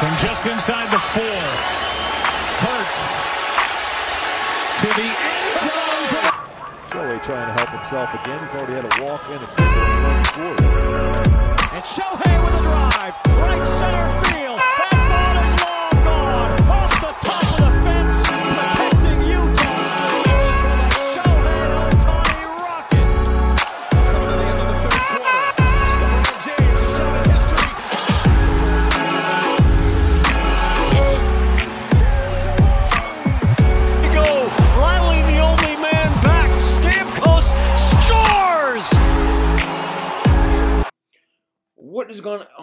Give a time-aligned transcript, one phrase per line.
[0.00, 1.40] From just inside the four.
[2.64, 3.00] Hurts
[4.80, 6.32] to the end zone.
[6.88, 8.40] Shohei trying to help himself again.
[8.42, 10.64] He's already had a walk and a single and one.
[11.74, 13.14] And Shohei with a drive.
[13.28, 14.49] Right center field.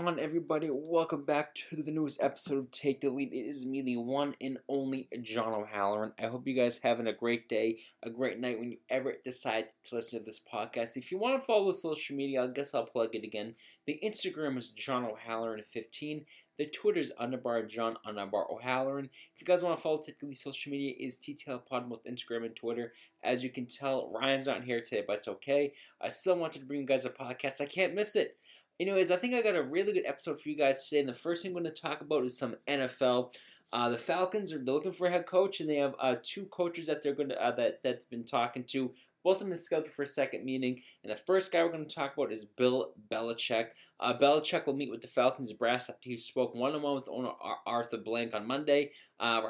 [0.07, 0.69] On, everybody?
[0.71, 3.33] Welcome back to the newest episode of Take the Lead.
[3.33, 6.13] It is me, the one and only John O'Halloran.
[6.17, 9.65] I hope you guys having a great day, a great night when you ever decide
[9.89, 10.95] to listen to this podcast.
[10.95, 13.55] If you want to follow the social media, I guess I'll plug it again.
[13.85, 16.23] The Instagram is John O'Halloran15.
[16.57, 19.09] The Twitter is underbar John underbar O'Halloran.
[19.35, 22.55] If you guys want to follow Lead social media, is TTL Pod both Instagram and
[22.55, 22.93] Twitter.
[23.23, 25.73] As you can tell, Ryan's not here today, but it's okay.
[26.01, 27.59] I still wanted to bring you guys a podcast.
[27.59, 28.37] I can't miss it.
[28.79, 30.99] Anyways, I think I got a really good episode for you guys today.
[30.99, 33.33] And the first thing I'm going to talk about is some NFL.
[33.73, 36.85] Uh, the Falcons are looking for a head coach, and they have uh, two coaches
[36.85, 38.93] that they're going to uh, that that's been talking to.
[39.27, 41.93] Both of them scheduled for a second meeting, and the first guy we're going to
[41.93, 43.71] talk about is Bill Belichick.
[43.99, 47.57] Uh, Belichick will meet with the Falcons brass after he spoke one-on-one with owner Ar-
[47.65, 48.91] Arthur Blank on Monday.
[49.19, 49.41] Uh,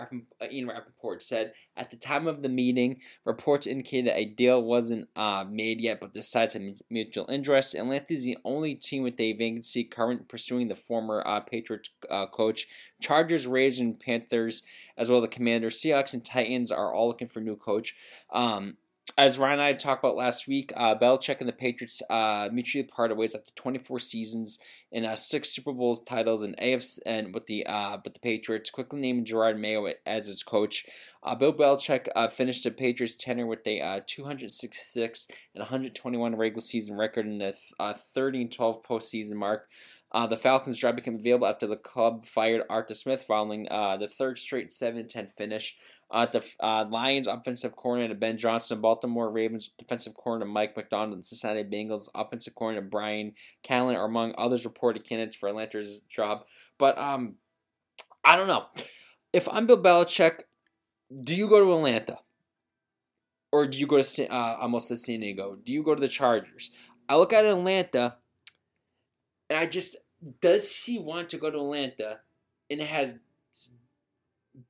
[0.42, 4.64] uh, Ian Rapoport said at the time of the meeting, reports indicated that a deal
[4.64, 7.76] wasn't uh, made yet, but the sides to mutual interest.
[7.76, 12.26] Atlanta is the only team with a vacancy current pursuing the former uh, Patriots uh,
[12.26, 12.66] coach.
[13.00, 14.64] Chargers, Rays, and Panthers,
[14.98, 17.94] as well as the Commanders, Seahawks, and Titans are all looking for new coach.
[18.32, 18.78] Um,
[19.18, 22.84] as Ryan and I talked about last week, uh, Belichick and the Patriots uh, mutually
[22.84, 24.60] parted ways after 24 seasons
[24.92, 28.70] and uh, six Super Bowls titles and AFC and with the uh, but the Patriots
[28.70, 30.86] quickly named Jerod Mayo as his coach.
[31.24, 36.62] Uh, Bill Belichick uh, finished the Patriots tenure with a uh, 266 and 121 regular
[36.62, 39.68] season record and a uh, 30 and 12 postseason mark.
[40.12, 44.08] Uh, the Falcons' job became available after the club fired Arthur Smith following uh, the
[44.08, 45.76] third straight 7-10 finish.
[46.10, 51.26] Uh, the uh, Lions offensive coordinator Ben Johnson, Baltimore Ravens defensive coordinator Mike Macdonald, and
[51.26, 56.46] Cincinnati Bengals offensive coordinator Brian Callahan are among others reported candidates for Atlanta's job.
[56.78, 57.36] But um,
[58.24, 58.66] I don't know.
[59.34, 60.40] If I'm Bill Belichick,
[61.24, 62.20] do you go to Atlanta?
[63.52, 65.58] Or do you go to uh, almost to San Diego?
[65.62, 66.72] Do you go to the Chargers?
[67.10, 68.18] I look at Atlanta,
[69.50, 69.98] and I just
[70.42, 72.20] does he want to go to Atlanta?
[72.70, 73.16] And it has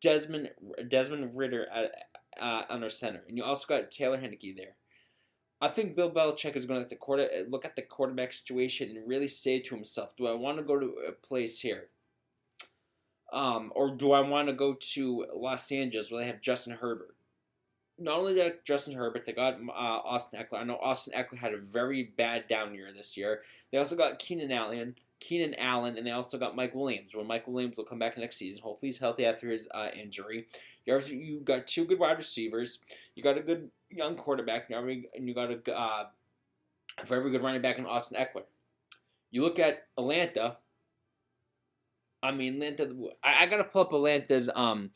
[0.02, 0.52] Desmond
[0.88, 1.92] Desmond Ridder at,
[2.40, 4.76] uh, under center, and you also got Taylor Heinicke there.
[5.60, 8.32] I think Bill Belichick is going to look at the quarter, look at the quarterback
[8.32, 11.90] situation and really say to himself, "Do I want to go to a place here,
[13.34, 17.17] um, or do I want to go to Los Angeles where they have Justin Herbert?"
[18.00, 20.59] Not only that Justin Herbert, they got uh, Austin Ekeler.
[20.59, 23.41] I know Austin Ekeler had a very bad down year this year.
[23.72, 27.16] They also got Keenan Allen, Keenan Allen, and they also got Mike Williams.
[27.16, 30.47] When Mike Williams will come back next season, hopefully he's healthy after his uh, injury.
[30.86, 32.80] You you got two good wide receivers.
[33.16, 36.06] You got a good young quarterback, and you got a, uh,
[37.06, 38.44] very good running back in Austin Ekeler.
[39.31, 40.57] You look at Atlanta.
[42.24, 42.94] I mean, Atlanta.
[43.24, 44.91] I, I gotta pull up Atlanta's um,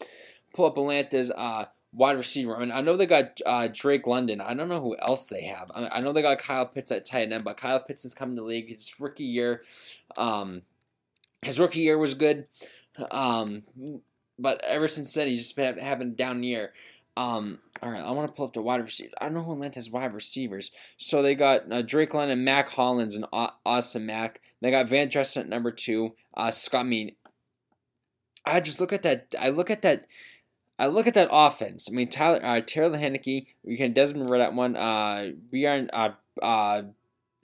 [0.54, 2.56] pull up Atlanta's uh wide receiver.
[2.56, 4.42] I mean, I know they got uh, Drake London.
[4.42, 5.70] I don't know who else they have.
[5.76, 8.36] I, I know they got Kyle Pitts at tight end, but Kyle Pitts is coming
[8.36, 8.70] to the league.
[8.70, 9.62] His rookie year,
[10.18, 10.62] um,
[11.42, 12.48] his rookie year was good,
[13.12, 13.64] um,
[14.40, 16.74] but ever since then he's just been having down year.
[17.18, 19.14] Um, all right, I want to pull up the wide receivers.
[19.20, 20.72] I don't know who Atlanta's wide receivers.
[20.98, 24.40] So they got uh, Drake London, Mack Hollins, and Au- Austin Mack.
[24.62, 26.14] They got Van Dressen at number two.
[26.36, 26.82] Uh, Scott.
[26.82, 27.16] I mean,
[28.46, 29.36] I just look at that.
[29.40, 30.08] I look at that.
[30.82, 31.88] I look at that offense.
[31.92, 34.76] I mean, Tyler, uh, Taylor Heinicke, you can Desmond Ridder at one.
[34.76, 36.82] Uh, Bjorn, uh, uh,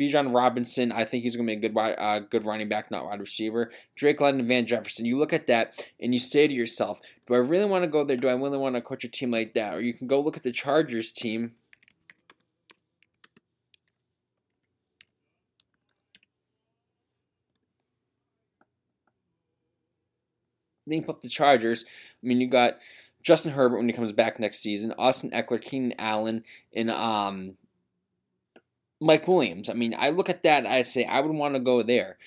[0.02, 2.90] Bijan Robinson, I think he's going to be a good wide, uh, good running back,
[2.90, 3.72] not wide receiver.
[3.96, 5.06] Drake London, Van Jefferson.
[5.06, 8.04] You look at that and you say to yourself, do I really want to go
[8.04, 8.18] there?
[8.18, 9.78] Do I really want to coach a team like that?
[9.78, 11.52] Or you can go look at the Chargers team.
[20.88, 21.86] Link up the Chargers.
[22.24, 22.80] I mean, you got
[23.28, 27.58] Justin Herbert when he comes back next season, Austin Ekeler, Keenan Allen, and um,
[29.02, 29.70] Mike Williams.
[29.70, 32.18] I mean, I look at that I say I would want to go there.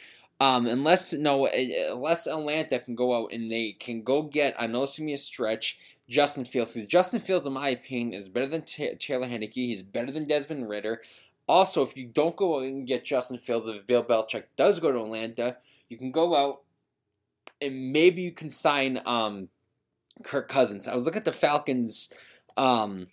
[0.41, 4.83] Um, unless no, unless Atlanta can go out and they can go get, I know
[4.83, 5.79] it's gonna be a stretch.
[6.07, 9.55] Justin Fields, because Justin Fields, in my opinion, is better than T- Taylor Heinicke.
[9.55, 11.01] He's better than Desmond Ridder.
[11.49, 14.93] Also, if you don't go out and get Justin Fields, if Bill Belichick does go
[14.93, 15.57] to Atlanta,
[15.89, 16.61] you can go out
[17.63, 19.49] and maybe you can sign um,
[20.23, 20.89] Kirk Cousins.
[20.89, 22.13] I was looking at the Falcons.
[22.57, 23.07] Um,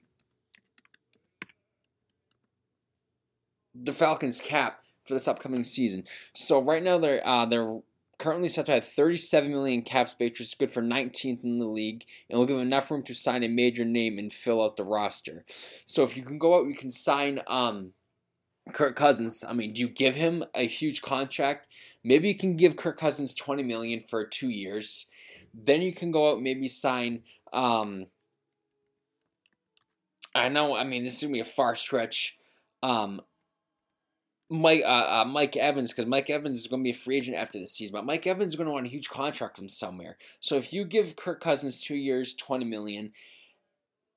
[3.74, 6.04] the Falcons cap for this upcoming season.
[6.34, 7.80] So right now they're uh, they're
[8.18, 11.66] currently set to have 37 million cap space, which is good for 19th in the
[11.66, 14.76] league, and will give them enough room to sign a major name and fill out
[14.76, 15.46] the roster.
[15.86, 17.92] So if you can go out, you can sign um,
[18.74, 19.44] Kirk Cousins.
[19.48, 21.68] I mean, do you give him a huge contract?
[22.04, 25.06] Maybe you can give Kirk Cousins 20 million for two years.
[25.54, 27.24] Then you can go out, maybe sign.
[27.54, 28.08] Um,
[30.36, 30.76] I know.
[30.76, 32.36] I mean, this is gonna be a far stretch.
[32.84, 33.22] Um,
[34.50, 37.38] Mike uh, uh, Mike Evans because Mike Evans is going to be a free agent
[37.38, 40.18] after the season, but Mike Evans is going to want a huge contract from somewhere.
[40.40, 43.12] So if you give Kirk Cousins two years, twenty million,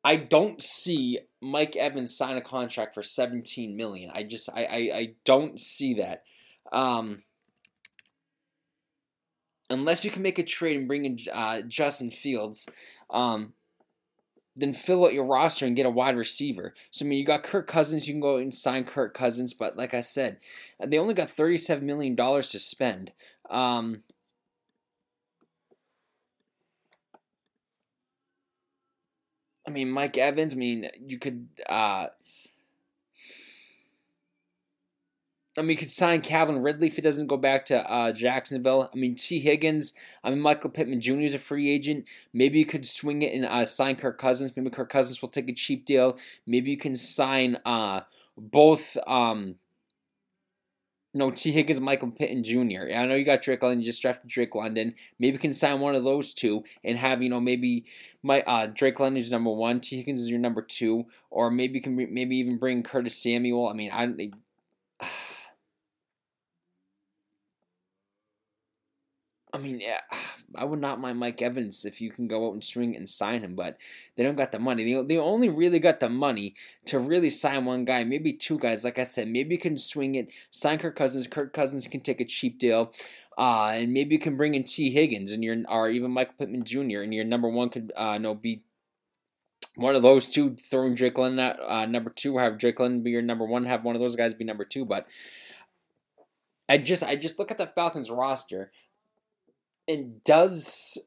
[0.05, 4.11] I don't see Mike Evans sign a contract for seventeen million.
[4.15, 6.23] I just I I, I don't see that.
[6.73, 7.19] Um,
[9.71, 12.67] unless you can make a trade and bring in uh, Justin Fields,
[13.09, 13.55] um,
[14.57, 16.75] then fill out your roster and get a wide receiver.
[16.91, 19.77] So I mean, you got Kirk Cousins, you can go and sign Kirk Cousins, but
[19.77, 20.39] like I said,
[20.85, 23.13] they only got thirty-seven million dollars to spend.
[23.49, 24.03] Um,
[29.67, 30.55] I mean, Mike Evans.
[30.55, 31.47] I mean, you could.
[31.69, 32.07] Uh,
[35.61, 38.89] I mean, you could sign Calvin Ridley if he doesn't go back to uh, Jacksonville.
[38.91, 39.93] I mean, Tee Higgins.
[40.25, 41.21] I mean, Michael Pittman Jr.
[41.21, 42.09] is a free agent.
[42.33, 44.57] Maybe you could swing it and uh, sign Kirk Cousins.
[44.57, 46.17] Maybe Kirk Cousins will take a cheap deal.
[46.47, 48.01] Maybe you can sign uh,
[48.39, 48.97] both.
[49.07, 49.57] Um,
[51.13, 52.91] no, Tee Higgins Michael Pittman Jr.
[52.97, 53.81] I know you got Drake London.
[53.81, 54.95] You just drafted Drake London.
[55.19, 57.85] Maybe you can sign one of those two and have you know maybe
[58.23, 59.81] my uh, Drake London is number one.
[59.81, 63.69] Tee Higgins is your number two, or maybe you can maybe even bring Curtis Samuel.
[63.69, 64.31] I mean, I.
[69.53, 70.01] I mean, yeah,
[70.55, 73.43] I would not mind Mike Evans if you can go out and swing and sign
[73.43, 73.77] him, but
[74.17, 74.93] they don't got the money.
[74.93, 76.55] They, they only really got the money
[76.87, 78.85] to really sign one guy, maybe two guys.
[78.85, 81.29] Like I said, maybe you can swing it, sign Kirk Cousins.
[81.29, 82.93] Kirk Cousins can take a cheap deal,
[83.39, 86.65] uh, and maybe you can bring in Tee Higgins and your or even Michael Pittman
[86.65, 87.03] Jr.
[87.03, 88.63] and your number one could uh, no be
[89.77, 90.57] one of those two.
[90.57, 93.85] Throwing Drake London at uh, number two, have Drake London be your number one, have
[93.85, 95.07] one of those guys be number two, but.
[96.69, 98.71] I just I just look at the Falcons roster
[99.91, 100.99] and does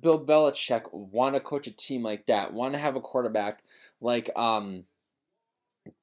[0.00, 2.52] Bill Belichick want to coach a team like that?
[2.52, 3.62] Want to have a quarterback
[4.00, 4.84] like um,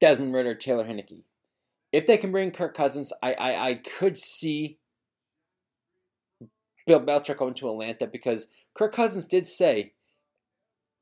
[0.02, 1.22] Desmond Ridder, Taylor Heinicke?
[1.92, 4.80] If they can bring Kirk Cousins, I, I, I could see
[6.88, 9.94] Bill Belichick going to Atlanta because Kirk Cousins did say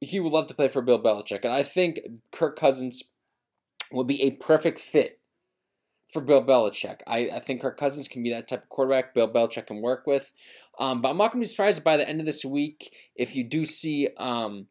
[0.01, 2.01] he would love to play for Bill Belichick, and I think
[2.33, 3.03] Kirk Cousins
[3.89, 5.20] would be a perfect fit
[6.11, 6.99] for Bill Belichick.
[7.07, 10.05] I, I think Kirk Cousins can be that type of quarterback Bill Belichick can work
[10.05, 10.33] with.
[10.79, 13.35] Um, but I'm not going to be surprised by the end of this week if
[13.35, 14.67] you do see um,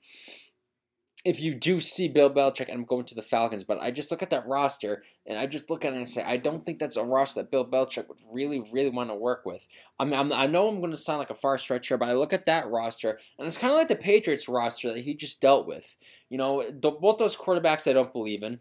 [1.22, 3.64] if you do see Bill Belichick and I'm going to the Falcons.
[3.64, 6.06] But I just look at that roster and I just look at it and I
[6.06, 9.14] say I don't think that's a roster that Bill Belichick would really really want to
[9.14, 9.66] work with.
[9.98, 12.14] I mean I'm, i know I'm going to sound like a far stretcher, but I
[12.14, 15.40] look at that roster and it's kind of like the Patriots roster that he just
[15.40, 15.96] dealt with.
[16.28, 18.60] You know, the, both those quarterbacks I don't believe in.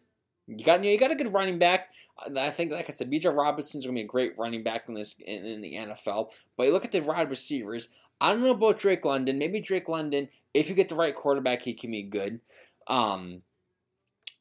[0.58, 1.92] You got you got a good running back.
[2.36, 5.16] I think, like I said, Bijan Robinson's gonna be a great running back in this
[5.20, 6.32] in, in, the NFL.
[6.58, 7.90] But you look at the wide receivers.
[8.20, 9.38] I don't know about Drake London.
[9.38, 12.40] Maybe Drake London, if you get the right quarterback, he can be good.
[12.88, 13.44] Um,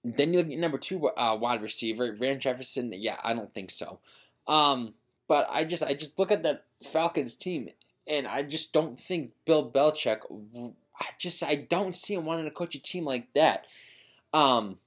[0.02, 2.92] then you look at number two uh, wide receiver, Van Jefferson.
[2.96, 4.00] Yeah, I don't think so.
[4.46, 4.94] Um,
[5.28, 7.68] but I just I just look at that Falcons team,
[8.06, 10.20] and I just don't think Bill Belichick.
[10.98, 13.66] I just I don't see him wanting to coach a team like that.
[14.32, 14.78] Um,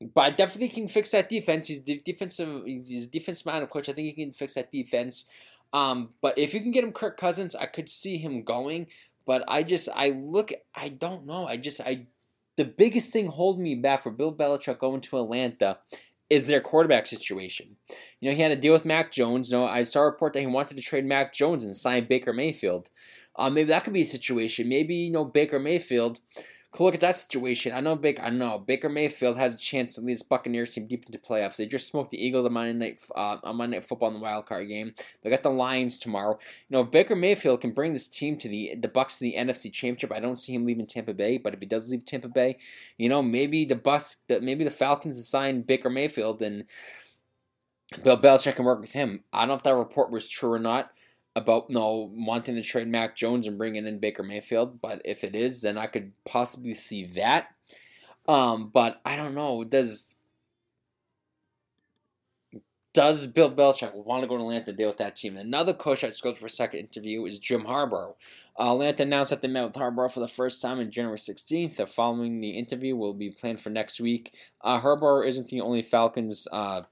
[0.00, 1.68] but I definitely can fix that defense.
[1.68, 2.62] He's defensive.
[2.64, 3.88] He's defensive minded coach.
[3.88, 5.26] I think he can fix that defense.
[5.72, 8.86] Um, but if you can get him Kirk Cousins, I could see him going.
[9.26, 10.52] But I just I look.
[10.74, 11.46] I don't know.
[11.46, 12.06] I just I.
[12.56, 15.78] The biggest thing holding me back for Bill Belichick going to Atlanta
[16.28, 17.76] is their quarterback situation.
[18.20, 19.50] You know, he had to deal with Mac Jones.
[19.50, 22.06] You know, I saw a report that he wanted to trade Mac Jones and sign
[22.06, 22.90] Baker Mayfield.
[23.36, 24.68] Uh, maybe that could be a situation.
[24.68, 26.20] Maybe you know Baker Mayfield
[26.78, 27.72] look at that situation.
[27.72, 28.22] I know Baker.
[28.22, 31.56] I know Baker Mayfield has a chance to lead his Buccaneers team deep into playoffs.
[31.56, 34.20] They just smoked the Eagles on Monday night uh, on Monday Night Football in the
[34.20, 34.94] wild card game.
[35.22, 36.38] They got the Lions tomorrow.
[36.68, 39.34] You know, if Baker Mayfield can bring this team to the the Bucs to the
[39.36, 41.38] NFC Championship, I don't see him leaving Tampa Bay.
[41.38, 42.56] But if he does leave Tampa Bay,
[42.96, 46.64] you know, maybe the Bucs, maybe the Falcons assign Baker Mayfield and
[48.04, 49.24] Bill Belichick can work with him.
[49.32, 50.92] I don't know if that report was true or not
[51.36, 55.34] about know, wanting to trade Mac Jones and bringing in Baker Mayfield, but if it
[55.34, 57.48] is, then I could possibly see that.
[58.28, 59.64] Um, but I don't know.
[59.64, 60.14] Does
[62.92, 65.36] does Bill Belichick want to go to Atlanta to deal with that team?
[65.36, 68.14] Another coach that's scheduled for a second interview is Jim Harbaugh.
[68.58, 71.76] Uh, Atlanta announced that they met with Harbaugh for the first time on January 16th.
[71.76, 74.34] The following the interview will be planned for next week.
[74.60, 76.48] Uh, Harbaugh isn't the only Falcons.
[76.50, 76.82] Uh,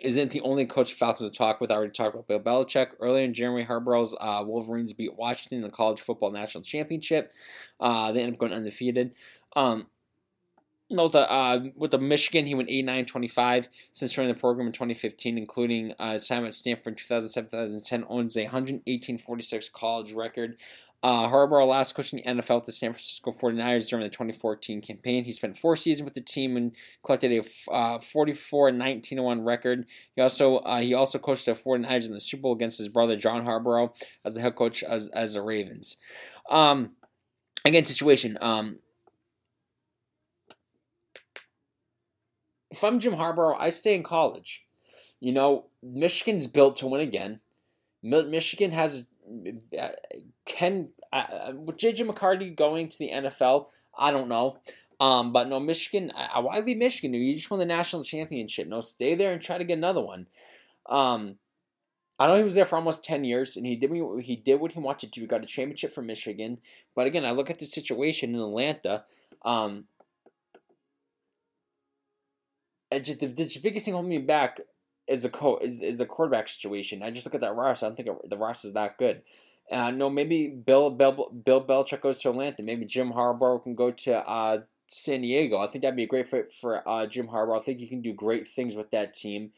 [0.00, 1.70] isn't the only coach Falcons to talk with.
[1.70, 2.88] I already talked about Bill Belichick.
[3.00, 7.32] Earlier in January, Harbaugh's uh, Wolverines beat Washington in the College Football National Championship.
[7.78, 9.14] Uh, they ended up going undefeated.
[9.56, 9.86] Um,
[10.90, 14.72] note that uh, with the Michigan, he went 89 25 since joining the program in
[14.72, 20.12] 2015, including uh, his time at Stanford in 2007 2010, owns a 118 46 college
[20.12, 20.56] record.
[21.02, 25.24] Uh, Harbaugh last coaching the NFL with the San Francisco 49ers during the 2014 campaign.
[25.24, 29.86] He spent four seasons with the team and collected a uh, 44 19 1 record.
[30.14, 33.16] He also uh, he also coached the 49ers in the Super Bowl against his brother
[33.16, 33.92] John Harbaugh
[34.26, 35.96] as the head coach as, as the Ravens.
[36.50, 36.90] Um,
[37.64, 38.36] again, situation.
[38.38, 38.80] Um,
[42.70, 44.64] if I'm Jim Harbaugh, I stay in college.
[45.18, 47.40] You know, Michigan's built to win again.
[48.02, 49.06] Michigan has
[50.46, 53.66] can uh, with JJ McCarthy going to the NFL.
[53.98, 54.58] I don't know.
[55.00, 56.12] Um, but no, Michigan.
[56.14, 57.14] I, why leave Michigan?
[57.14, 58.68] You just won the national championship.
[58.68, 60.26] No, stay there and try to get another one.
[60.88, 61.36] Um,
[62.18, 63.90] I know he was there for almost ten years, and he did
[64.22, 65.20] he did what he wanted to.
[65.20, 66.58] He got a championship for Michigan.
[66.94, 69.04] But again, I look at the situation in Atlanta.
[69.42, 69.84] Um,
[72.98, 74.60] just, the, the biggest thing holding me back
[75.10, 77.02] is a co is, is a quarterback situation.
[77.02, 77.86] I just look at that roster.
[77.86, 79.22] I don't think the roster is that good.
[79.70, 82.62] Uh, no, maybe Bill Bill Bill Belichick goes to Atlanta.
[82.62, 85.58] Maybe Jim Harbaugh can go to uh, San Diego.
[85.58, 87.60] I think that'd be a great fit for uh, Jim Harbaugh.
[87.60, 89.50] I think he can do great things with that team.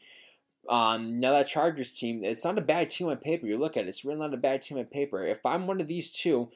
[0.69, 3.47] Um, now that Chargers team, it's not a bad team on paper.
[3.47, 5.25] You look at it; it's really not a bad team on paper.
[5.25, 6.49] If I'm one of these two,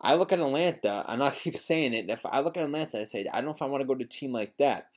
[0.00, 2.10] I look at Atlanta, and I keep saying it.
[2.10, 3.94] If I look at Atlanta, I say I don't know if I want to go
[3.94, 4.88] to a team like that.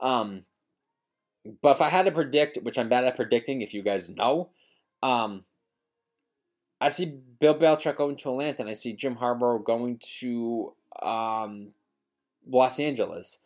[0.00, 0.44] Um,
[1.62, 4.50] but if I had to predict, which I'm bad at predicting, if you guys know,
[5.02, 5.44] um,
[6.80, 11.68] I see Bill Belichick going to Atlanta, and I see Jim Harbaugh going to um,
[12.46, 13.38] Los Angeles.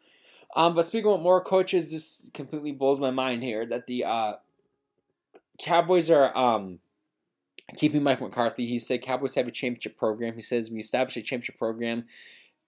[0.57, 4.33] Um, but speaking of more coaches, this completely blows my mind here that the uh,
[5.59, 6.81] Cowboys are um,
[7.77, 8.67] keeping Mike McCarthy.
[8.67, 10.35] He said Cowboys have a championship program.
[10.35, 12.07] He says we established a championship program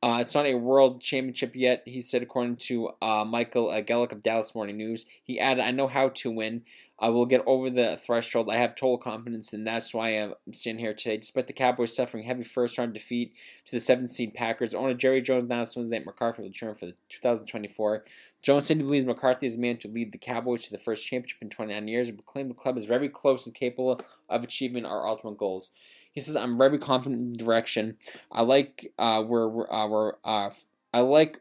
[0.02, 4.12] uh, it's not a world championship yet, he said, according to uh, Michael uh, Gehlken
[4.12, 5.06] of Dallas Morning News.
[5.22, 6.62] He added, I know how to win.
[6.98, 8.50] I will get over the threshold.
[8.50, 11.18] I have total confidence, and that's why I'm standing here today.
[11.18, 13.34] Despite the Cowboys suffering heavy first round defeat
[13.66, 16.86] to the 7th seed Packers, owner Jerry Jones announced Wednesday that McCarthy will return for
[16.86, 18.04] the 2024.
[18.42, 21.38] Jones said he believes McCarthy is man to lead the Cowboys to the first championship
[21.42, 25.06] in 29 years and proclaimed the club is very close and capable of achieving our
[25.06, 25.72] ultimate goals.
[26.12, 27.96] He says, "I'm very confident in the direction.
[28.30, 30.50] I like uh, where we're, uh, uh,
[30.92, 31.40] I like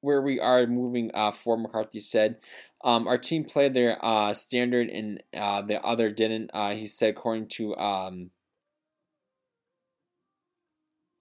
[0.00, 2.36] where we are moving uh, for McCarthy said.
[2.84, 6.50] Um, our team played their uh, standard and uh, the other didn't.
[6.52, 8.30] Uh, he said, according to um,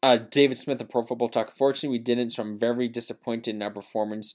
[0.03, 1.55] uh, David Smith of Pro Football Talk.
[1.55, 4.33] Fortunately, we didn't, so I'm very disappointed in our performance.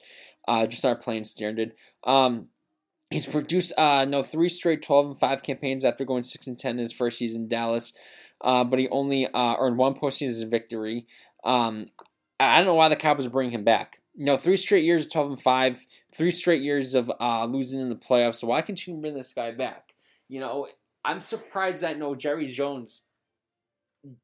[0.49, 1.75] Uh, just not playing standard.
[2.05, 2.49] Um,
[3.11, 6.73] he's produced uh, no three straight 12 and five campaigns after going six and ten
[6.73, 7.93] in his first season in Dallas.
[8.41, 11.07] Uh, but he only uh, earned one postseason victory.
[11.43, 11.87] Um,
[12.39, 14.01] I don't know why the Cowboys are bringing him back.
[14.15, 17.81] You know, three straight years of 12 and 5, three straight years of uh, losing
[17.81, 18.37] in the playoffs.
[18.37, 19.95] So why can't you bring this guy back?
[20.29, 20.69] You know,
[21.05, 23.03] I'm surprised that no Jerry Jones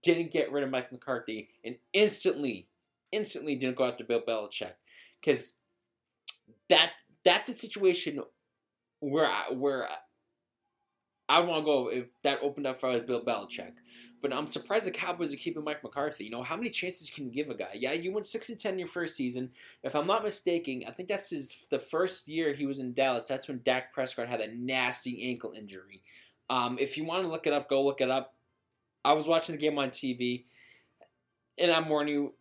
[0.03, 2.69] didn't get rid of Mike McCarthy and instantly,
[3.11, 4.75] instantly didn't go after Bill Belichick.
[5.21, 5.55] Because
[6.69, 6.93] that
[7.25, 8.21] that's a situation
[9.11, 9.89] where I, where
[11.29, 13.73] I want to go if that opened up for Bill Belichick.
[14.21, 16.25] But I'm surprised the Cowboys are keeping Mike McCarthy.
[16.25, 17.73] You know, how many chances can you give a guy?
[17.75, 19.51] Yeah, you went six and ten your first season.
[19.83, 23.29] If I'm not mistaken, I think that's his the first year he was in Dallas.
[23.29, 26.03] That's when Dak Prescott had a nasty ankle injury.
[26.49, 28.35] Um, if you want to look it up, go look it up.
[29.05, 30.45] I was watching the game on TV,
[31.59, 32.35] and I'm warning you,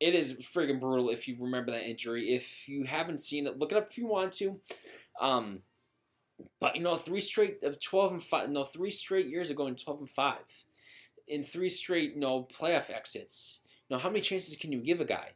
[0.00, 2.32] it is friggin' brutal if you remember that injury.
[2.32, 4.58] If you haven't seen it, look it up if you want to.
[5.20, 5.60] Um,
[6.60, 8.50] but you know, three straight of twelve and five.
[8.50, 10.44] No, three straight years of going twelve and five
[11.28, 13.60] in three straight, you know, playoff exits.
[13.88, 15.30] You know, how many chances can you give a guy?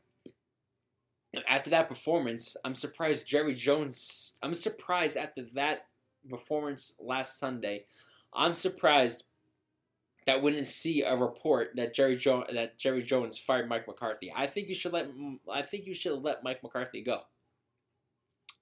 [1.48, 4.36] after that performance, I'm surprised Jerry Jones.
[4.42, 5.86] I'm surprised after that
[6.28, 7.86] performance last Sunday.
[8.32, 9.24] I'm surprised
[10.26, 14.32] that we didn't see a report that Jerry Jones that Jerry Jones fired Mike McCarthy.
[14.34, 15.08] I think you should let
[15.52, 17.22] I think you should let Mike McCarthy go.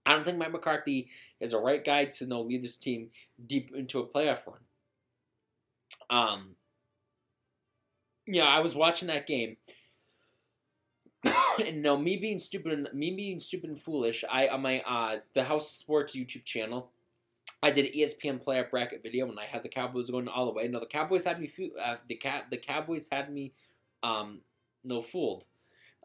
[0.05, 1.09] I don't think Mike McCarthy
[1.41, 3.11] is the right guy to know lead this team
[3.45, 4.59] deep into a playoff run.
[6.11, 6.57] Um,
[8.27, 9.57] yeah, I was watching that game.
[11.67, 14.25] and no, me being stupid, and me being stupid and foolish.
[14.29, 16.91] I on my uh the House Sports YouTube channel,
[17.63, 20.67] I did ESPN playoff bracket video when I had the Cowboys going all the way.
[20.67, 21.49] No, the Cowboys had me.
[21.81, 22.47] Uh, the cat.
[22.51, 23.53] The Cowboys had me.
[24.03, 24.41] Um,
[24.83, 25.47] no fooled.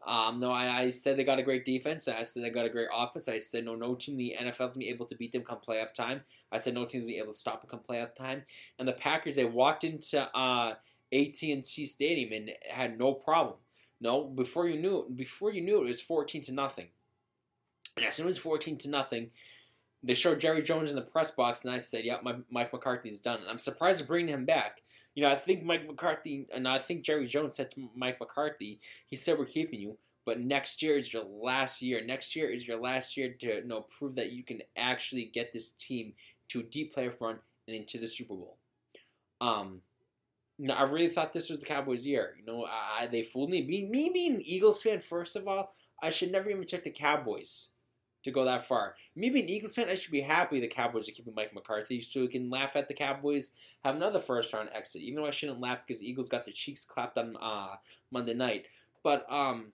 [0.06, 2.08] Um, no, I, I said they got a great defense.
[2.08, 3.28] I said they got a great offense.
[3.28, 5.58] I said no, no team in the NFL gonna be able to beat them come
[5.66, 6.22] playoff time.
[6.52, 8.42] I said no team's gonna be able to stop them come playoff time.
[8.78, 10.74] And the Packers, they walked into uh,
[11.12, 13.56] AT&T Stadium and had no problem.
[14.00, 16.88] No, before you knew, it, before you knew, it was fourteen to nothing.
[17.96, 19.30] And as soon as fourteen to nothing,
[20.02, 23.40] they showed Jerry Jones in the press box, and I said, "Yep, Mike McCarthy's done."
[23.40, 24.82] And I'm surprised to bring him back.
[25.18, 28.78] You know, I think Mike McCarthy, and I think Jerry Jones said to Mike McCarthy,
[29.06, 32.00] he said, "We're keeping you." But next year is your last year.
[32.04, 35.50] Next year is your last year to you know, prove that you can actually get
[35.50, 36.12] this team
[36.50, 38.58] to a deep playoff run and into the Super Bowl.
[39.40, 39.82] Um,
[40.72, 42.36] I really thought this was the Cowboys' year.
[42.38, 43.66] You know, I, they fooled me.
[43.66, 43.86] me.
[43.86, 47.70] Me being an Eagles fan, first of all, I should never even check the Cowboys
[48.28, 48.94] to go that far.
[49.16, 52.00] Me being an Eagles fan, I should be happy the Cowboys are keeping Mike McCarthy
[52.00, 53.52] so we can laugh at the Cowboys,
[53.84, 55.02] have another first round exit.
[55.02, 57.76] Even though I shouldn't laugh because the Eagles got their cheeks clapped on uh,
[58.10, 58.66] Monday night.
[59.02, 59.72] But um,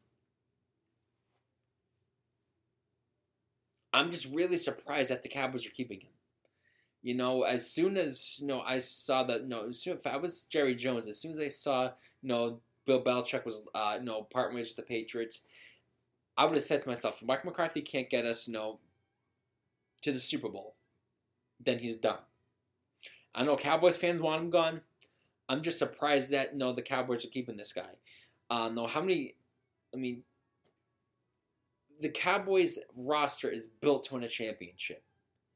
[3.93, 6.09] I'm just really surprised that the Cowboys are keeping him.
[7.03, 9.47] You know, as soon as you know, I saw that.
[9.47, 11.91] No, as soon if I was Jerry Jones, as soon as I saw,
[12.23, 15.43] you know, Bill Belichick was, uh, you know, part ways with the Patriots,
[16.37, 18.81] I would have said to myself, if Mike McCarthy can't get us, you know,
[20.03, 20.75] to the Super Bowl,
[21.61, 22.19] then he's done.
[23.35, 24.81] I know Cowboys fans want him gone.
[25.49, 27.91] I'm just surprised that you know the Cowboys are keeping this guy.
[28.51, 29.35] Uh, no, how many?
[29.93, 30.23] I mean,
[32.01, 35.03] the Cowboys roster is built to win a championship.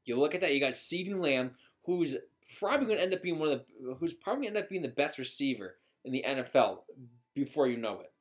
[0.05, 1.51] You look at that, you got CeeDee Lamb,
[1.85, 2.15] who's
[2.57, 4.69] probably going to end up being one of the who's probably going to end up
[4.69, 6.79] being the best receiver in the NFL
[7.33, 8.11] before you know it.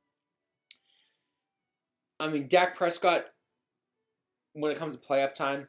[2.21, 3.27] I mean, Dak Prescott,
[4.53, 5.69] when it comes to playoff time,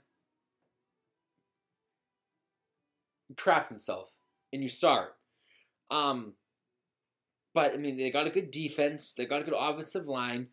[3.35, 4.11] trapped himself,
[4.51, 5.13] and you it.
[5.91, 6.33] Um,
[7.53, 9.13] but I mean, they got a good defense.
[9.13, 10.47] They got a good offensive line.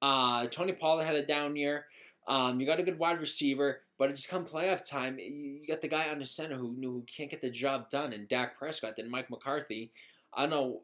[0.00, 1.86] Uh, Tony Pollard had a down year.
[2.28, 5.80] Um, you got a good wide receiver, but it just come playoff time, you got
[5.80, 8.98] the guy on the center who who can't get the job done, and Dak Prescott
[8.98, 9.92] and Mike McCarthy.
[10.32, 10.82] I don't know.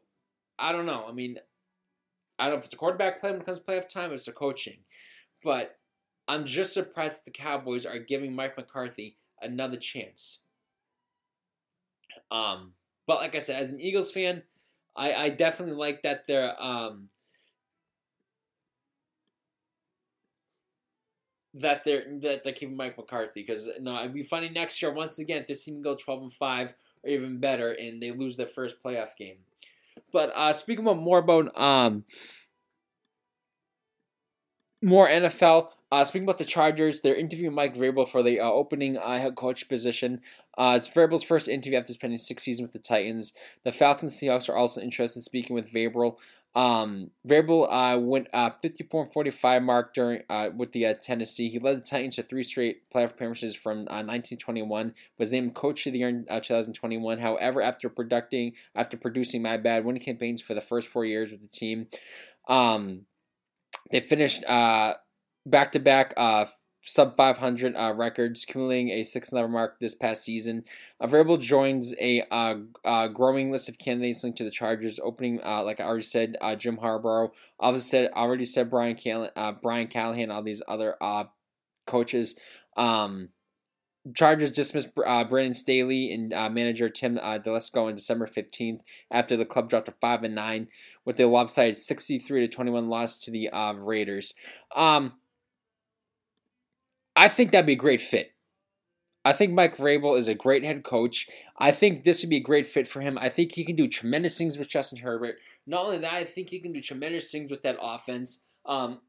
[0.57, 1.05] I don't know.
[1.07, 1.37] I mean,
[2.39, 4.27] I don't know if it's a quarterback play when it comes to playoff time, it's
[4.27, 4.79] a coaching.
[5.43, 5.77] But
[6.27, 10.39] I'm just surprised that the Cowboys are giving Mike McCarthy another chance.
[12.31, 12.73] Um,
[13.07, 14.43] but like I said, as an Eagles fan,
[14.95, 17.09] I, I definitely like that they're um,
[21.55, 25.19] that they're that they're keeping Mike McCarthy because no, it'd be funny next year once
[25.19, 26.73] again if this team go twelve and five
[27.03, 29.37] or even better and they lose their first playoff game.
[30.11, 32.05] But uh, speaking about more about um,
[34.81, 35.69] more NFL.
[35.91, 39.35] Uh, speaking about the Chargers, they're interviewing Mike Vrabel for the uh, opening uh, head
[39.35, 40.21] coach position.
[40.57, 43.33] Uh, it's Vrabel's first interview after spending six seasons with the Titans.
[43.63, 46.17] The Falcons Seahawks are also interested in speaking with Vrabel.
[46.55, 51.49] Um, Vrabel uh, went uh, 54 and 45 mark during uh, with the uh, Tennessee.
[51.49, 54.93] He led the Titans to three straight playoff appearances from uh, 1921.
[55.17, 57.19] Was named Coach of the Year in uh, 2021.
[57.19, 61.41] However, after producing after producing my bad winning campaigns for the first four years with
[61.41, 61.87] the team,
[62.47, 63.05] um,
[63.91, 64.95] they finished uh,
[65.45, 66.45] back-to-back uh,
[66.89, 70.63] sub 500 uh, records, accumulating a 6 11 mark this past season.
[70.99, 75.63] Uh, joins a uh, uh, growing list of candidates linked to the Chargers, opening, uh,
[75.63, 77.29] like I already said, uh, Jim Harbaugh.
[77.59, 81.25] Already said, already said Brian, Callahan, uh, Brian Callahan, all these other uh,
[81.85, 82.35] coaches.
[82.75, 83.29] Um,
[84.15, 88.79] Chargers dismissed uh, Brandon Staley and uh, manager Tim uh, Telesco on December 15th
[89.11, 90.67] after the club dropped to 5 and 9
[91.05, 94.33] with the lopsided 63 to 21 loss to the uh, Raiders.
[94.75, 95.13] Um,
[97.19, 98.31] I think that'd be a great fit.
[99.25, 101.27] I think Mike Vrabel is a great head coach.
[101.57, 103.17] I think this would be a great fit for him.
[103.19, 105.35] I think he can do tremendous things with Justin Herbert.
[105.67, 108.43] Not only that, I think he can do tremendous things with that offense.
[108.65, 109.01] Um,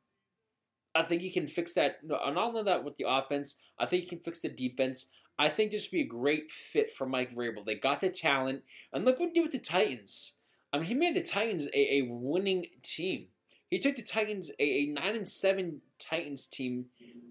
[0.92, 2.02] I think he can fix that.
[2.02, 5.06] No, not only that with the offense, I think he can fix the defense.
[5.38, 7.64] I think this would be a great fit for Mike Vrabel.
[7.64, 10.34] They got the talent, and look what he did with the Titans.
[10.72, 13.28] I mean, he made the Titans a, a winning team.
[13.70, 16.86] He took the Titans a, a nine and seven Titans team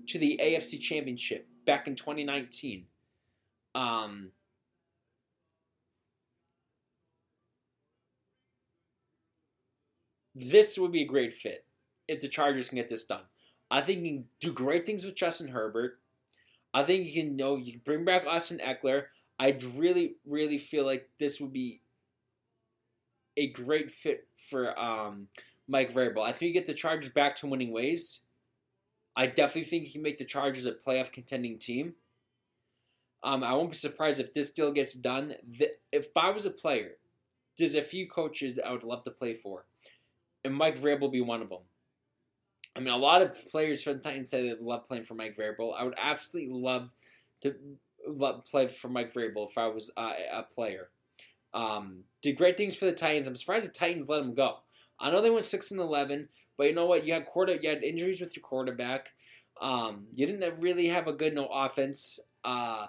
[0.08, 2.86] to the AFC Championship back in 2019.
[3.76, 4.32] Um,
[10.34, 11.66] this would be a great fit
[12.08, 13.24] if the Chargers can get this done.
[13.70, 16.00] I think you can do great things with Justin Herbert.
[16.74, 19.06] I think you can you know you can bring back Austin Ekeler.
[19.38, 21.82] I'd really, really feel like this would be
[23.38, 25.28] a great fit for um,
[25.68, 26.24] Mike Vrabel.
[26.24, 28.22] I think you get the Chargers back to winning ways.
[29.20, 31.96] I definitely think he can make the Chargers a playoff contending team.
[33.22, 35.36] Um, I won't be surprised if this deal gets done.
[35.46, 36.92] The, if I was a player,
[37.58, 39.66] there's a few coaches that I would love to play for,
[40.46, 41.64] and Mike Vrabel will be one of them.
[42.78, 45.36] I mean, a lot of players from the Titans say they love playing for Mike
[45.36, 45.74] Vrabel.
[45.78, 46.90] I would absolutely love
[47.42, 47.56] to
[48.08, 50.92] love, play for Mike Vrabel if I was uh, a player.
[51.54, 53.28] Um, did great things for the Titans.
[53.28, 54.60] I'm surprised the Titans let him go.
[54.98, 56.30] I know they went six and eleven,
[56.60, 57.08] but you know what?
[57.08, 59.14] You had quarter, you had injuries with your quarterback.
[59.62, 62.20] Um, you didn't really have a good no offense.
[62.44, 62.88] Uh,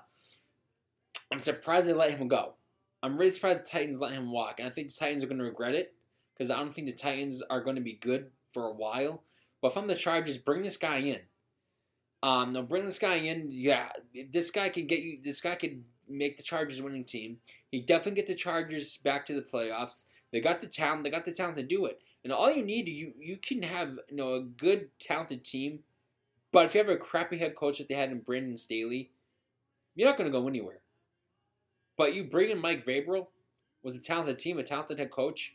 [1.31, 2.55] I'm surprised they let him go.
[3.01, 5.39] I'm really surprised the Titans let him walk, and I think the Titans are going
[5.39, 5.95] to regret it
[6.35, 9.23] because I don't think the Titans are going to be good for a while.
[9.63, 11.21] But if I'm the Chargers, bring this guy in.
[12.25, 13.47] Um, no, bring this guy in.
[13.51, 13.91] Yeah,
[14.33, 15.21] this guy can get you.
[15.23, 17.39] This guy can make the Chargers winning team.
[17.71, 20.07] He definitely get the Chargers back to the playoffs.
[20.33, 21.05] They got the talent.
[21.05, 22.01] They got the talent to do it.
[22.23, 25.81] And all you need, you you can have you know a good talented team,
[26.53, 29.11] but if you have a crappy head coach that they had in Brandon Staley,
[29.95, 30.81] you're not going to go anywhere.
[31.97, 33.29] But you bring in Mike Vrabel
[33.83, 35.55] with a talented team, a talented head coach,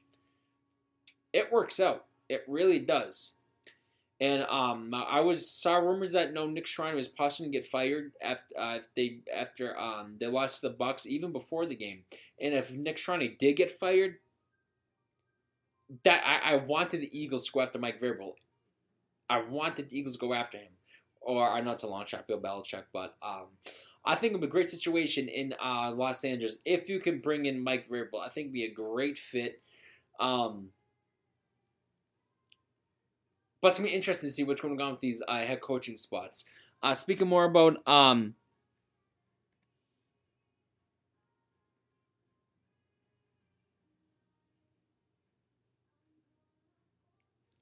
[1.33, 2.05] it works out.
[2.29, 3.33] It really does.
[4.21, 8.45] And um, I was saw rumors that no Nick Sirianni was possibly get fired after
[8.57, 12.03] uh, they after um they lost the Bucs even before the game.
[12.39, 14.15] And if Nick Sirianni did get fired,
[16.03, 18.33] that I, I wanted the Eagles to go after Mike Vrabel.
[19.29, 20.71] I wanted the Eagles to go after him.
[21.21, 23.47] Or I know it's a long shot, Bill Belichick, but um,
[24.05, 27.19] I think it would be a great situation in uh, Los Angeles if you can
[27.19, 28.19] bring in Mike Vrabel.
[28.23, 29.61] I think it'd be a great fit.
[30.19, 30.69] Um,
[33.61, 35.97] but it's gonna be interesting to see what's going on with these uh, head coaching
[35.97, 36.45] spots.
[36.83, 38.35] Uh, speaking more about um,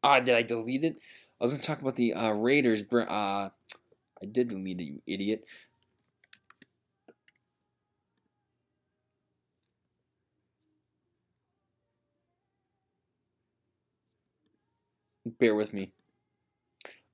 [0.04, 0.98] Ah, did I delete it?
[1.40, 2.84] I was gonna talk about the uh, Raiders.
[2.92, 3.50] Uh, I
[4.32, 5.46] did delete it, you idiot.
[15.40, 15.92] Bear with me.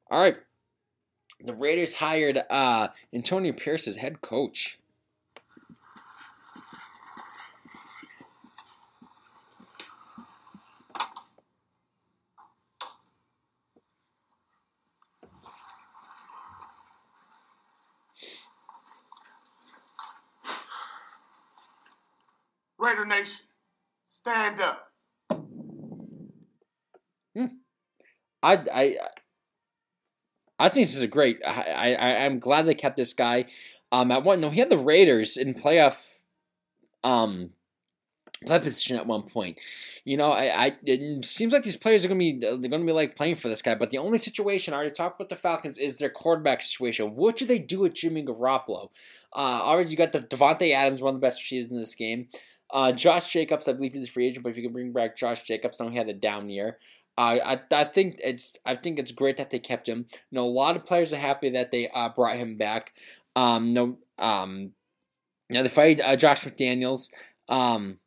[0.10, 0.38] All right.
[1.42, 4.80] The Raiders hired uh, Antonio Pierce as head coach.
[28.50, 28.96] I, I,
[30.60, 31.40] I think this is a great.
[31.46, 33.46] I, I, I'm glad they kept this guy.
[33.92, 36.18] Um, at one, no, he had the Raiders in playoff,
[37.04, 37.52] um,
[38.46, 39.58] play position at one point.
[40.06, 42.92] You know, I, I it seems like these players are gonna be they're gonna be
[42.92, 43.76] like playing for this guy.
[43.76, 47.16] But the only situation I already talked about the Falcons is their quarterback situation.
[47.16, 48.90] What do they do with Jimmy Garoppolo?
[49.34, 52.28] Uh, already you got the Davante Adams, one of the best receivers in this game.
[52.72, 55.18] Uh, Josh Jacobs, I believe he's a free agent, but if you can bring back
[55.18, 56.78] Josh Jacobs, now he had a down year.
[57.20, 60.06] I, I think it's I think it's great that they kept him.
[60.32, 62.94] You know, a lot of players are happy that they uh, brought him back.
[63.36, 64.72] Um, no, um,
[65.50, 67.12] now they fight uh, Josh McDaniels.
[67.50, 68.00] Um,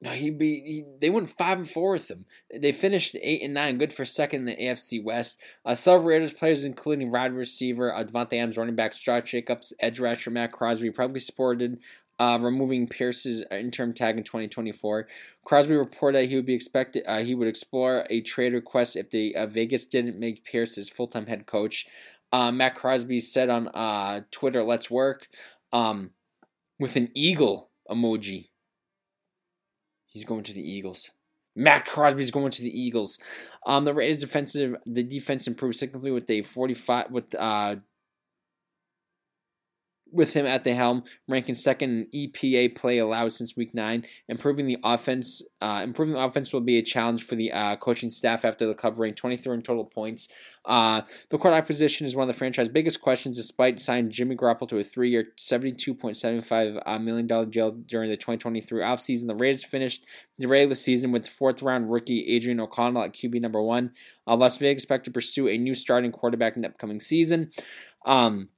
[0.00, 2.24] no, he be he, they went five and four with him.
[2.52, 5.38] They finished eight and nine, good for second in the AFC West.
[5.64, 10.00] Uh, several Raiders players, including wide receiver uh, Davante Adams, running back Josh Jacobs, edge
[10.00, 11.78] rusher Maxx Crosby, probably supported
[12.22, 15.08] uh, removing Pierce's interim tag in 2024.
[15.44, 19.10] Crosby reported that he would be expected uh, he would explore a trade request if
[19.10, 21.84] the uh, Vegas didn't make Pierce his full time head coach.
[22.32, 25.26] Uh, Maxx Crosby said on uh, Twitter, "Let's work,"
[25.72, 26.10] um,
[26.78, 28.50] with an eagle emoji.
[30.06, 31.10] He's going to the Eagles.
[31.56, 33.18] Maxx Crosby's going to the Eagles.
[33.66, 37.76] Um, the Raiders defensive the defense improved significantly with a 45 with uh
[40.12, 44.04] with him at the helm, ranking second in EPA play allowed since week nine.
[44.28, 48.10] Improving the offense, uh, improving the offense will be a challenge for the uh, coaching
[48.10, 50.28] staff after the club ranked 23rd in total points.
[50.64, 54.68] Uh, the quarterback position is one of the franchise's biggest questions, despite signing Jimmy Garoppolo
[54.68, 59.26] to a three-year, $72.75 uh, million dollar deal during the 2023 offseason.
[59.26, 60.04] The Raiders finished
[60.38, 63.92] the regular season with fourth-round rookie Adrian O'Connell at QB number one.
[64.26, 67.50] Uh, Las Vegas expect to pursue a new starting quarterback in the upcoming season.
[68.04, 68.48] Um,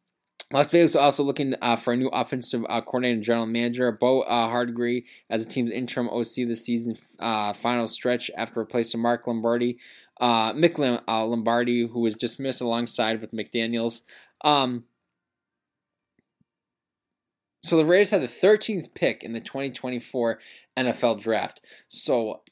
[0.55, 3.91] Las Vegas also looking uh, for a new offensive uh, coordinator and general manager.
[3.91, 9.03] Bo uh, Hardegree as the team's interim OC this season uh, final stretch after replacing
[9.03, 9.79] Mark Lombardi,
[10.21, 14.03] uh, Mick uh, Lombardi, who was dismissed alongside with McDaniels.
[14.45, 14.85] Um,
[17.65, 20.39] so the Raiders had the 13th pick in the 2024
[20.77, 21.63] NFL Draft.
[21.89, 22.43] So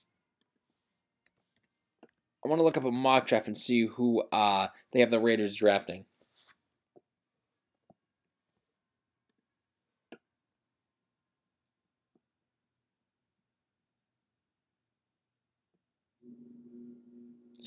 [2.45, 5.55] I want to look up a mock draft and see who they have the Raiders
[5.55, 6.05] drafting.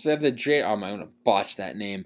[0.06, 0.62] So they have the Dre.
[0.62, 2.06] Oh, I'm gonna botch that name.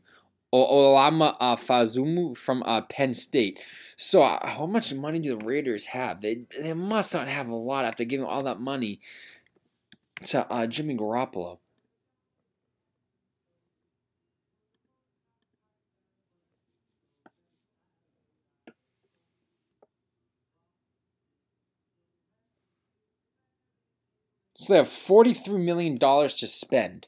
[0.53, 3.59] Olama uh, Fazumu from uh, Penn State.
[3.97, 6.21] So uh, how much money do the Raiders have?
[6.21, 9.01] They they must not have a lot after giving all that money
[10.27, 11.59] to uh, Jimmy Garoppolo.
[24.55, 27.07] So they have $43 million to spend.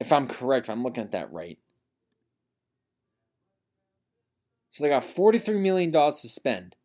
[0.00, 1.58] If I'm correct, if I'm looking at that right.
[4.70, 6.76] So they got $43 million to spend.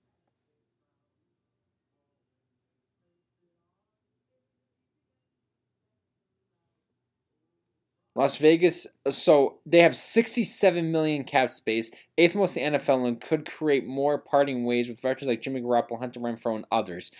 [8.15, 13.19] Las Vegas, so they have 67 million cap space, eighth most in the NFL, and
[13.19, 17.11] could create more parting ways with veterans like Jimmy Garoppolo, Hunter Renfrow, and others.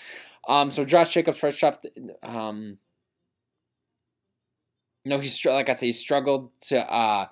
[0.47, 1.79] Um, so Josh Jacobs first off,
[2.21, 2.77] um,
[5.05, 7.27] no, he's like I said, he struggled to uh,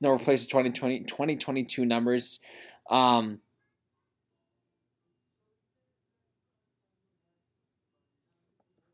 [0.00, 2.40] no replace 2020 2022 numbers.
[2.90, 3.40] Um,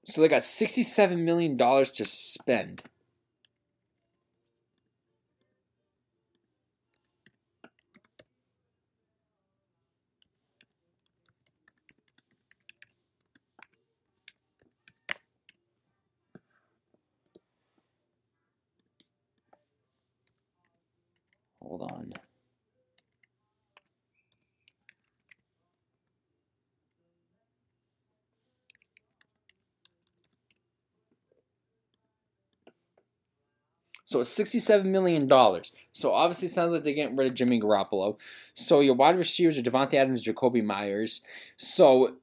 [0.06, 2.82] so they got 67 million dollars to spend.
[21.64, 22.12] Hold on.
[34.06, 35.28] So it's $67 million.
[35.92, 38.16] So obviously sounds like they're getting rid of Jimmy Garoppolo.
[38.52, 41.22] So your wide receivers are Davante Adams, Jakobi Meyers.
[41.56, 42.18] So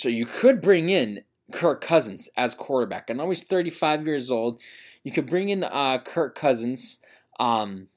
[0.00, 3.08] So you could bring in Kirk Cousins as quarterback.
[3.08, 4.60] I know he's 35 years old.
[5.04, 6.98] You could bring in uh, Kirk Cousins.
[7.38, 7.88] Um,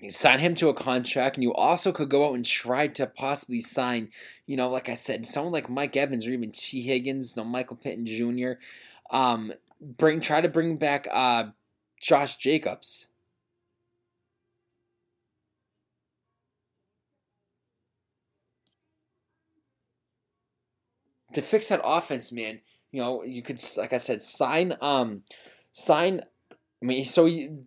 [0.00, 3.06] you sign him to a contract, and you also could go out and try to
[3.06, 4.10] possibly sign,
[4.46, 7.76] you know, like I said, someone like Mike Evans or even Tee Higgins, no Michael
[7.76, 8.52] Pittman Jr.
[9.10, 11.46] Um, bring try to bring back uh,
[12.00, 13.08] Josh Jacobs.
[21.38, 25.22] To fix that offense, man, you know, you could, like I said, sign, um,
[25.72, 26.22] sign.
[26.50, 27.64] I mean, so you,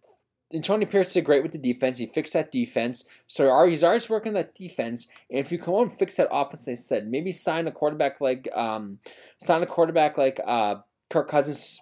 [0.61, 1.97] Tony Pierce did great with the defense.
[1.97, 3.05] He fixed that defense.
[3.27, 5.07] So he's always working that defense.
[5.29, 8.19] And if you come on and fix that offense, they said maybe sign a quarterback
[8.19, 8.99] like, um,
[9.37, 10.75] sign a quarterback like uh,
[11.09, 11.81] Kirk Cousins.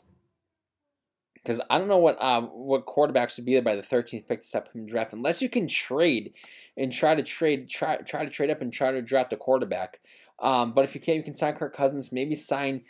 [1.36, 4.41] Because I don't know what uh, what quarterbacks would be there by the 13th pick
[4.41, 6.34] this upcoming draft, unless you can trade
[6.78, 10.02] and try to trade try try to trade up and try to draft a quarterback.
[10.41, 12.12] Um, but if you can't, you can sign Kirk Cousins.
[12.12, 12.82] Maybe sign.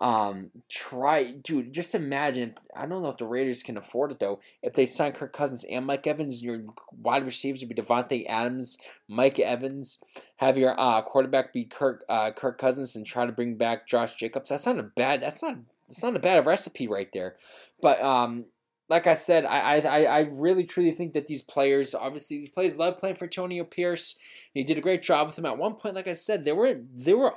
[0.00, 1.74] Um, try, dude.
[1.74, 2.54] Just imagine.
[2.74, 4.40] I don't know if the Raiders can afford it though.
[4.62, 6.62] If they sign Kirk Cousins and Mike Evans, your
[7.02, 9.98] wide receivers would be Davante Adams, Mike Evans.
[10.36, 14.14] Have your uh, quarterback be Kirk uh, Kirk Cousins, and try to bring back Josh
[14.14, 14.48] Jacobs.
[14.48, 15.22] That's not a bad.
[15.22, 15.56] That's not.
[15.90, 17.36] It's not a bad recipe right there.
[17.82, 18.46] But um,
[18.90, 22.78] like I said, I, I I really truly think that these players, obviously these players
[22.78, 24.18] love playing for Antonio Pierce.
[24.52, 25.46] He did a great job with him.
[25.46, 27.34] At one point, like I said, they were they were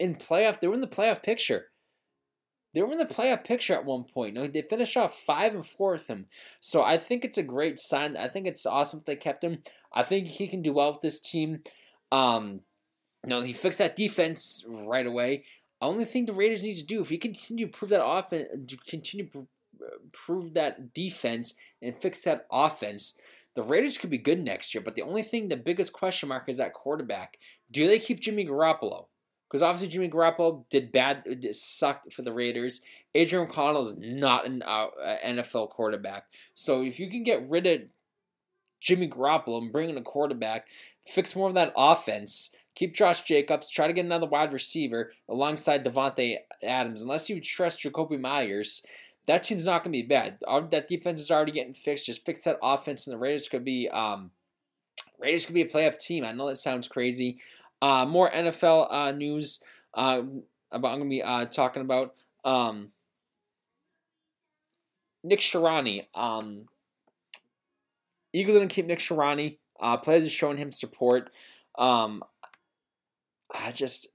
[0.00, 0.60] in playoff.
[0.60, 1.66] They were in the playoff picture.
[2.72, 4.34] They were in the playoff picture at one point.
[4.34, 6.26] You know, they finished off five and four with him.
[6.60, 8.16] So I think it's a great sign.
[8.16, 9.58] I think it's awesome that they kept him.
[9.92, 11.62] I think he can do well with this team.
[12.10, 12.62] Um,
[13.22, 15.44] you know, he fixed that defense right away.
[15.80, 18.48] Only thing the Raiders need to do, if he continue to prove that offense,
[18.88, 19.28] continue
[19.84, 23.16] to prove that defense and fix that offense,
[23.54, 24.82] the Raiders could be good next year.
[24.82, 27.38] But the only thing, the biggest question mark is that quarterback.
[27.70, 29.06] Do they keep Jimmy Garoppolo?
[29.48, 32.80] Because obviously Jimmy Garoppolo did bad, did sucked for the Raiders.
[33.14, 34.88] Adrian O'Connell is not an uh,
[35.24, 36.24] NFL quarterback.
[36.54, 37.82] So if you can get rid of
[38.80, 40.66] Jimmy Garoppolo and bring in a quarterback,
[41.06, 45.84] fix more of that offense, keep Josh Jacobs, try to get another wide receiver alongside
[45.84, 47.02] Davante Adams.
[47.02, 48.82] Unless you trust Jakobi Meyers,
[49.26, 50.38] that team's not going to be bad.
[50.70, 52.06] That defense is already getting fixed.
[52.06, 54.30] Just fix that offense, and the Raiders could be um,
[55.18, 56.24] Raiders could be a playoff team.
[56.24, 57.38] I know that sounds crazy.
[57.80, 59.60] Uh, more NFL uh, news
[59.94, 60.22] uh,
[60.70, 62.90] about I'm going to be uh, talking about um,
[65.22, 66.06] Nick Sirianni.
[66.14, 66.66] Um,
[68.32, 69.58] Eagles going to keep Nick Sirianni.
[69.80, 71.30] Uh, players are showing him support.
[71.78, 72.22] Um,
[73.52, 74.08] I just,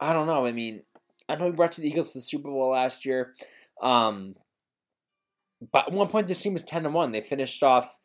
[0.00, 0.46] I don't know.
[0.46, 0.82] I mean,
[1.28, 3.34] I know he brought to the Eagles to the Super Bowl last year.
[3.80, 4.36] Um,
[5.72, 7.12] but at one point, this team was ten and one.
[7.12, 7.96] They finished off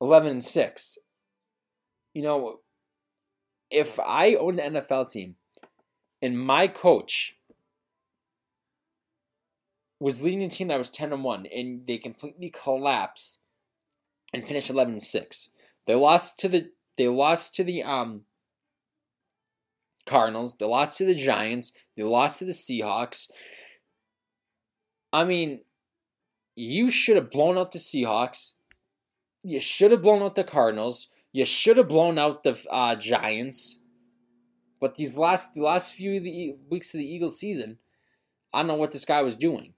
[0.00, 0.98] eleven and six.
[2.12, 2.60] You know,
[3.70, 5.34] if I owned an NFL team
[6.22, 7.34] and my coach
[10.00, 13.40] was leading a team that was 10 and 1 and they completely collapsed
[14.32, 15.48] and finished 11 and 6.
[15.86, 18.22] They lost to the they lost to the um
[20.06, 23.28] Cardinals, they lost to the Giants, they lost to the Seahawks.
[25.12, 25.60] I mean,
[26.56, 28.52] you should have blown out the Seahawks.
[29.42, 31.08] You should have blown out the Cardinals.
[31.32, 33.80] You should have blown out the uh, Giants.
[34.80, 37.78] But these last the last few of the weeks of the Eagles season,
[38.52, 39.74] I don't know what this guy was doing.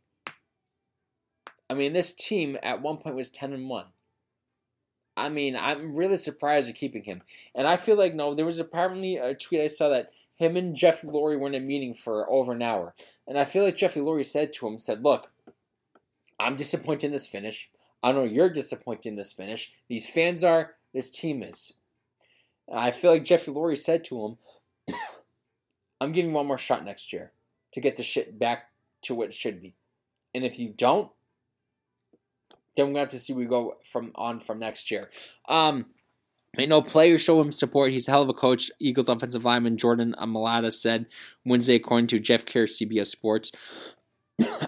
[1.69, 3.87] I mean, this team at one point was ten and one.
[5.17, 7.23] I mean, I'm really surprised at keeping him.
[7.55, 10.77] And I feel like no, there was apparently a tweet I saw that him and
[10.77, 12.95] Jeffrey Lurie were in a meeting for over an hour.
[13.27, 15.31] And I feel like Jeffrey Lurie said to him, said, Look,
[16.39, 17.71] I'm disappointed in this finish.
[18.03, 19.73] I know you're disappointed in this finish.
[19.89, 21.73] These fans are, this team is.
[22.69, 24.25] And I feel like Jeffrey Lurie said to
[24.87, 24.95] him,
[26.01, 27.33] I'm giving one more shot next year
[27.73, 28.71] to get the shit back
[29.03, 29.75] to what it should be.
[30.35, 31.11] And if you don't,
[32.77, 35.11] then we're to have to see where we go from on from next year.
[35.49, 35.87] Um,
[36.59, 37.93] I know players show him support.
[37.93, 38.71] He's a hell of a coach.
[38.79, 41.07] Eagles offensive lineman Jordan Mailata said
[41.45, 43.53] Wednesday, according to Jeff Kerr, CBS Sports.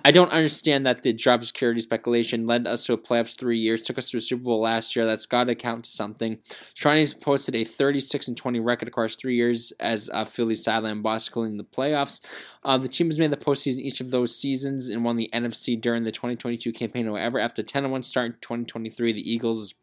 [0.02, 3.82] I don't understand that the job security speculation led us to a playoffs three years,
[3.82, 5.04] took us to a Super Bowl last year.
[5.04, 6.38] That's got to count to something.
[6.74, 11.28] Sirianni's posted a 36 and 20 record across three years as uh, Philly sideline boss,
[11.28, 12.22] including the playoffs.
[12.64, 15.78] Uh, the team has made the postseason each of those seasons and won the NFC
[15.78, 17.04] during the 2022 campaign.
[17.04, 19.74] However, after 10 1 start in 2023, the Eagles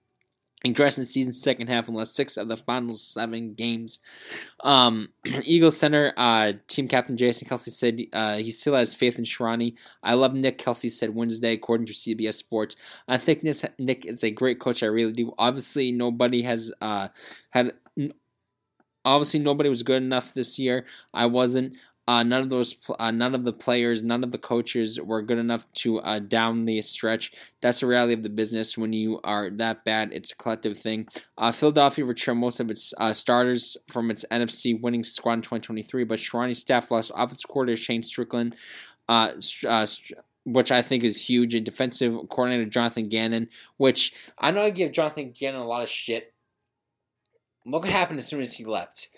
[0.72, 4.00] Addressing the season's second half and lost six of the final seven games.
[4.64, 5.10] Um,
[5.44, 9.76] Eagles center uh, team captain Jason Kelce said uh, he still has faith in Sirianni.
[10.02, 12.76] I love Nick Kelce said Wednesday, according to CBS Sports.
[13.08, 13.44] I think
[13.78, 14.82] Nick is a great coach.
[14.82, 15.34] I really do.
[15.38, 17.10] Obviously, nobody has uh,
[17.52, 17.74] had.
[19.04, 20.86] Obviously, nobody was good enough this year.
[21.14, 21.74] I wasn't.
[22.08, 25.40] Uh, none of those, uh, none of the players, none of the coaches were good
[25.40, 27.32] enough to uh, down the stretch.
[27.62, 28.78] That's the reality of the business.
[28.78, 31.08] When you are that bad, it's a collective thing.
[31.38, 36.04] Uh, Philadelphia returned most of its uh, starters from its NFC winning squad in 2023,
[36.04, 38.54] but Sirianni's staff lost offensive coordinator Shane Steichen.
[39.08, 39.34] Uh,
[40.46, 44.92] which I think is huge, and defensive coordinator Jonathan Gannon, which I know I give
[44.92, 46.34] Jonathan Gannon a lot of shit.
[47.66, 49.10] Look what happened as soon as he left.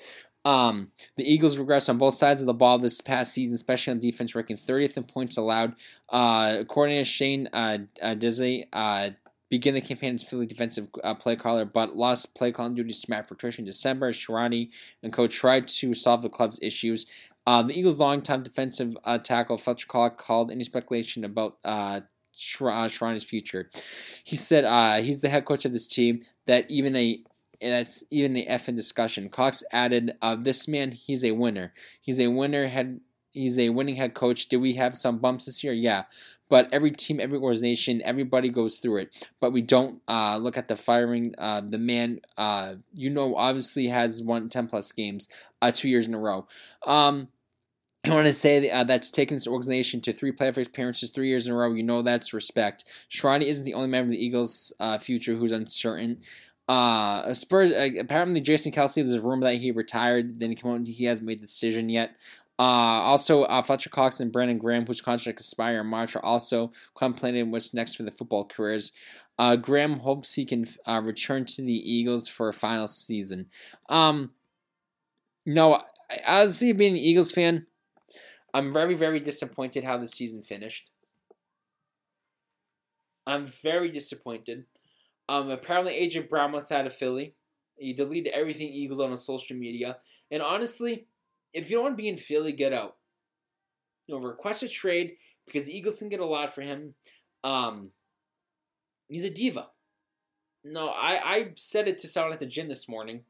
[0.48, 4.00] Um, the Eagles regressed on both sides of the ball this past season, especially on
[4.00, 5.76] defense, ranking 30th in points allowed.
[6.08, 9.10] Uh, according to Shane uh, uh, Desai, uh,
[9.50, 13.10] began the campaign as Philly defensive uh, play caller, but lost play calling duties to
[13.10, 14.14] Matt Patricia in December.
[14.14, 14.70] Sirianni
[15.04, 17.08] and coach tried to solve the club's issues.
[17.46, 22.02] Uh, the Eagles' longtime defensive uh, tackle Fletcher Cox called any speculation about uh,
[22.34, 23.70] Sirianni's future.
[24.24, 26.22] He said uh, he's the head coach of this team.
[26.46, 27.22] That even a
[27.62, 29.30] and that's even the effing discussion.
[29.30, 31.74] Cox added, uh, "This man, he's a winner.
[32.00, 32.68] He's a winner.
[32.68, 34.48] Head, he's a winning head coach.
[34.48, 35.74] Did we have some bumps this year?
[35.74, 36.04] Yeah,
[36.50, 39.28] but every team, every organization, everybody goes through it.
[39.40, 41.36] But we don't uh, look at the firing.
[41.38, 45.28] Uh, the man, uh, you know, obviously has won ten plus games,
[45.62, 46.48] uh, two years in a row.
[46.86, 47.30] Um,
[48.06, 51.48] I want to say uh, that's taken this organization to three playoff appearances three years
[51.48, 51.74] in a row.
[51.74, 52.86] You know that's respect.
[53.12, 56.22] Sirianni isn't the only member of the Eagles' uh, future who's uncertain.
[56.68, 57.72] Uh, Spurs.
[57.72, 58.96] Uh, apparently, Jason Kelce.
[58.96, 60.40] There's a rumor that he retired.
[60.40, 60.88] Then he came out.
[60.88, 62.16] He hasn't made the decision yet.
[62.60, 62.64] Uh,
[63.04, 67.52] also, uh, Fletcher Cox and Brandon Graham, whose contracts expire in March, are also contemplating
[67.52, 68.92] what's next for the football careers.
[69.38, 73.46] Uh, Graham hopes he can uh, return to the Eagles for a final season.
[73.88, 74.32] Um,
[75.46, 75.84] no,
[76.26, 77.68] honestly, being an Eagles fan,
[78.54, 80.90] I'm very, very disappointed how the season finished.
[83.28, 84.66] I'm very disappointed.
[85.30, 87.36] Um, apparently, AJ Brown wants out of Philly.
[87.78, 89.98] He deleted everything Eagles on his social media.
[90.32, 91.06] And honestly,
[91.54, 92.96] if you don't want to be in Philly, get out.
[94.08, 96.94] You know, request a trade because the Eagles can get a lot for him.
[97.44, 97.92] Um,
[99.10, 99.68] he's a diva.
[100.64, 103.22] No, I, I said it to someone at the gym this morning,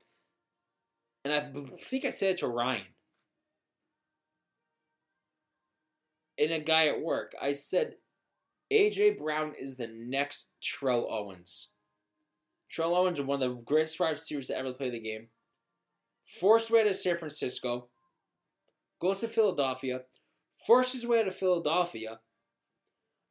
[1.24, 2.84] and I think I said it to Ryan.
[6.40, 7.34] And a guy at work.
[7.42, 7.96] I said,
[8.72, 11.70] AJ Brown is the next Trell Owens.
[12.70, 15.28] Terrell Owens is one of the greatest wide receivers to ever play the game.
[16.26, 17.88] Forced way to San Francisco.
[19.00, 20.02] Goes to Philadelphia.
[20.66, 22.20] Forced his way to Philadelphia.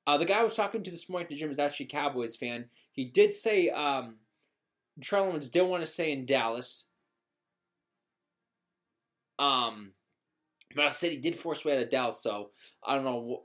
[0.07, 1.91] Uh, the guy I was talking to this morning at the gym is actually a
[1.91, 2.67] Cowboys fan.
[2.93, 4.17] He did say um,
[5.03, 6.87] Terrell Owens did want to stay in Dallas.
[9.39, 9.93] Um,
[10.75, 12.51] but I said he did force way to Dallas, so
[12.85, 13.45] I don't know.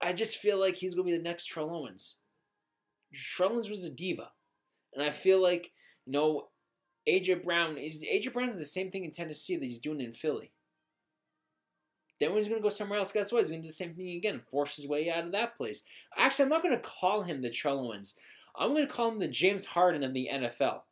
[0.00, 2.18] I just feel like he's going to be the next Terrell Owens.
[3.16, 4.30] Trellins was a diva.
[4.94, 5.72] And I feel like
[6.06, 6.48] You know,
[7.08, 10.12] AJ Brown is AJ Brown is the same thing in Tennessee that he's doing in
[10.12, 10.52] Philly.
[12.18, 13.40] Then when he's going to go somewhere else, guess what?
[13.40, 15.82] He's going to do the same thing again, force his way out of that place.
[16.16, 18.14] Actually, I'm not going to call him the Trellowens.
[18.58, 20.82] I'm going to call him the James Harden of the NFL.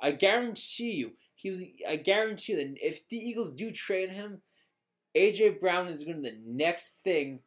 [0.00, 4.42] I guarantee you, he, I guarantee you that if the Eagles do trade him,
[5.16, 7.40] AJ Brown is going to be the next thing.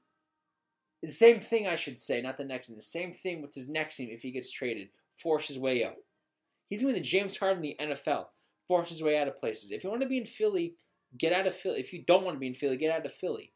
[1.06, 2.76] The same thing, I should say, not the next thing.
[2.76, 4.90] The same thing with his next team if he gets traded,
[5.20, 5.98] force his way out.
[6.68, 8.26] He's going to be the James Harden the NFL,
[8.68, 9.72] force his way out of places.
[9.72, 10.74] If you want to be in Philly,
[11.16, 11.80] get out of Philly.
[11.80, 13.52] If you don't want to be in Philly, get out of Philly.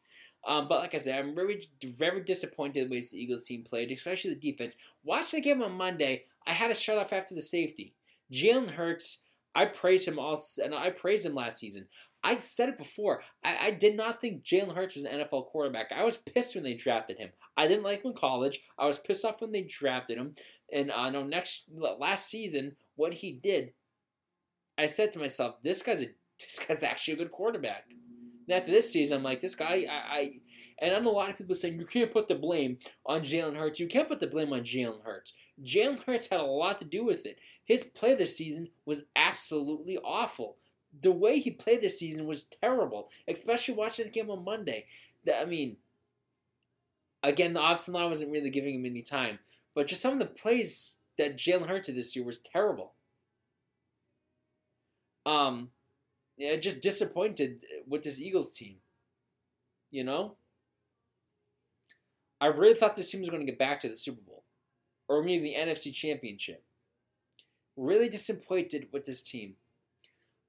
[0.45, 3.91] Um, but like I said, I'm very, very disappointed the way the Eagles team played,
[3.91, 4.77] especially the defense.
[5.03, 6.25] Watch the game on Monday.
[6.45, 7.95] I had a shut off after the safety.
[8.31, 9.23] Jalen Hurts,
[9.55, 11.87] I praise him all, and I praised him last season.
[12.23, 13.21] I said it before.
[13.43, 15.91] I, I did not think Jalen Hurts was an NFL quarterback.
[15.91, 17.29] I was pissed when they drafted him.
[17.55, 18.59] I didn't like him in college.
[18.77, 20.33] I was pissed off when they drafted him.
[20.71, 23.73] And I uh, know next last season, what he did,
[24.77, 26.07] I said to myself, "This guy's a
[26.39, 30.17] this guy's actually a good quarterback." And after this season, I'm like, this guy, I,
[30.17, 30.31] I
[30.81, 33.57] and I know a lot of people saying you can't put the blame on Jalen
[33.57, 33.79] Hurts.
[33.79, 35.33] You can't put the blame on Jalen Hurts.
[35.63, 37.39] Jalen Hurts had a lot to do with it.
[37.65, 40.57] His play this season was absolutely awful
[40.97, 44.85] the way he played this season was terrible, especially watching the game on Monday.
[45.33, 45.77] I mean,
[47.23, 49.39] again, the offensive line wasn't really giving him any time,
[49.75, 52.93] but just some of the plays that Jalen Hurts did this year was terrible.
[55.25, 55.69] Um,
[56.37, 58.77] yeah, just disappointed with this Eagles team.
[59.91, 60.35] You know,
[62.41, 64.43] I really thought this team was going to get back to the Super Bowl,
[65.07, 66.63] or maybe the NFC Championship.
[67.75, 69.55] Really disappointed with this team.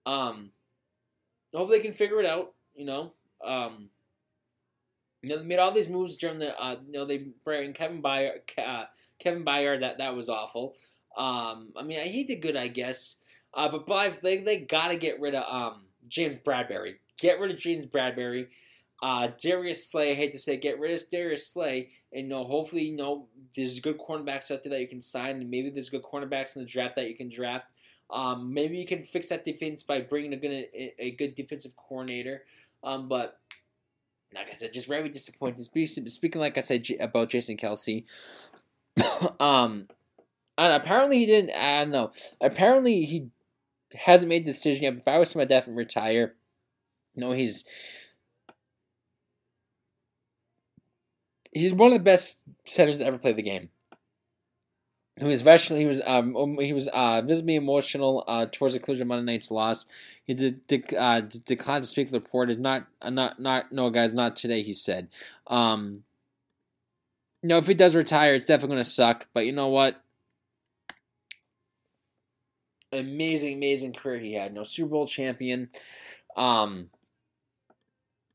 [0.06, 0.50] Um,
[1.54, 2.54] hopefully they can figure it out.
[2.74, 3.12] You know,
[3.44, 3.90] um,
[5.22, 6.58] you know they made all these moves during the.
[6.58, 8.40] Uh, you know they bring Kevin Byard.
[8.56, 8.84] Uh,
[9.18, 10.76] Kevin Byard that that was awful.
[11.16, 13.16] Um, I mean he did good, I guess.
[13.52, 16.96] Uh, but Blythe, they they gotta get rid of um James Bradberry.
[17.18, 18.48] Get rid of James Bradberry.
[19.02, 22.44] Uh, Darius Slay, I hate to say, get rid of Darius Slay, and you know,
[22.44, 25.88] hopefully, you know, there's good cornerbacks out there that you can sign, and maybe there's
[25.88, 27.66] good cornerbacks in the draft that you can draft.
[28.12, 30.66] Um, maybe you can fix that defense by bringing a good
[30.98, 32.42] a, good defensive coordinator.
[32.82, 33.38] Um, but
[34.34, 35.62] like I said, just very disappointing.
[35.62, 38.04] Speaking like I said about Jason Kelce,
[39.40, 39.88] um,
[40.58, 41.50] and apparently he didn't.
[41.50, 42.12] I don't know.
[42.40, 43.28] Apparently he
[43.94, 44.94] hasn't made the decision yet.
[44.94, 46.34] If I was him, I'd definitely retire.
[47.14, 47.64] no, he's
[51.52, 53.70] he's one of the best centers to ever play the game.
[55.20, 59.02] He was especially he was um, he was uh, visibly emotional uh, towards the conclusion
[59.02, 59.86] of Monday night's loss.
[60.24, 62.56] He did, did uh, declined to speak to the reporters.
[62.56, 64.62] Not uh, not not no guys, not today.
[64.62, 65.08] He said.
[65.46, 66.04] Um,
[67.42, 69.28] know, if he does retire, it's definitely going to suck.
[69.32, 70.02] But you know what?
[72.92, 74.52] Amazing, amazing career he had.
[74.52, 75.70] No Super Bowl champion.
[76.36, 76.90] Um,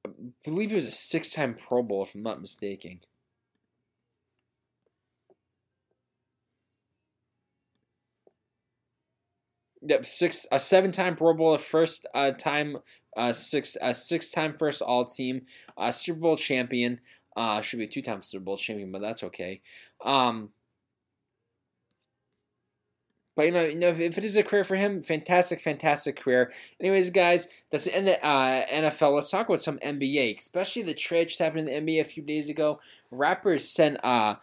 [0.05, 0.09] I
[0.43, 3.01] believe he was a six-time Pro Bowl, if I'm not mistaken.
[9.87, 12.77] Yep, six a seven time Pro Bowl, first uh, time
[13.15, 15.41] uh, six a six time first All Team,
[15.77, 16.99] uh, Super Bowl champion.
[17.35, 19.61] Uh, should be a two time Super Bowl champion, but that's okay.
[20.03, 20.49] Um,
[23.35, 26.15] but you know, you know, if, if, it is a career for him, fantastic, fantastic
[26.15, 26.53] career.
[26.79, 29.13] Anyways, guys, that's the end of uh, NFL.
[29.13, 32.23] Let's talk about some NBA, especially the trade just happened in the NBA a few
[32.23, 32.79] days ago.
[33.11, 34.35] Raptors sent uh,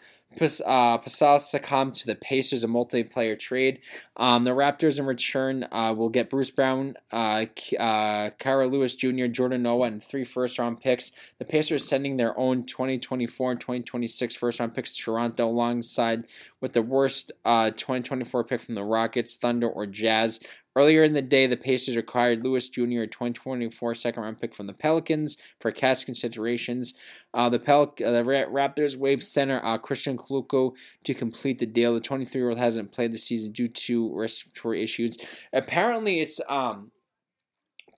[0.66, 3.80] uh, Pascal Siakam to the Pacers, a multiplayer trade.
[4.16, 7.46] Um, the Raptors, in return, uh, will get Bruce Brown, uh,
[7.78, 11.12] uh, Kira Lewis Jr., Jordan Nwora, and three first round picks.
[11.38, 16.26] The Pacers sending their own 2024 and 2026 first round picks to Toronto alongside
[16.60, 20.40] with the worst uh, 2024 pick from the Rockets, Thunder, or Jazz.
[20.74, 24.66] Earlier in the day, the Pacers acquired Lewis Jr., a 2024 second round pick from
[24.66, 26.94] the Pelicans for cash considerations.
[27.34, 30.72] Uh, the, Pel- uh, the Raptors waived center uh, Christian Koloko
[31.04, 31.92] to complete the deal.
[31.94, 35.18] The 23 year old hasn't played the season due to respiratory issues.
[35.52, 36.90] Apparently, it's um,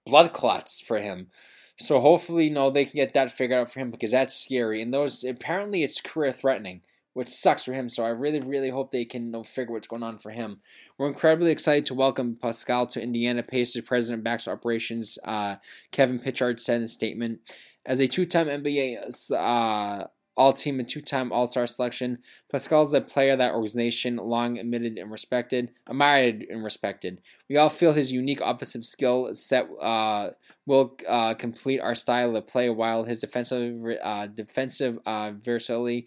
[0.04, 1.28] blood clots for him.
[1.78, 4.82] So hopefully, know, they can get that figured out for him because that's scary.
[4.82, 6.82] And those apparently it's career threatening
[7.14, 7.88] which sucks for him.
[7.88, 10.60] So I really, really hope they can you know, figure what's going on for him.
[10.96, 13.42] We're incredibly excited to welcome Pascal to Indiana.
[13.42, 15.56] Pacers president Baxter Operations uh,
[15.90, 17.40] Kevin Pritchard said in a statement,
[17.84, 22.18] as a two-time NBA uh, all-team and two-time All-Star selection,
[22.48, 27.20] Pascal is a player that organization long admitted and respected, admired and respected.
[27.48, 30.30] We all feel his unique offensive skill set uh,
[30.64, 36.06] will uh, complete our style of play, while his defensive uh, defensive uh, versatility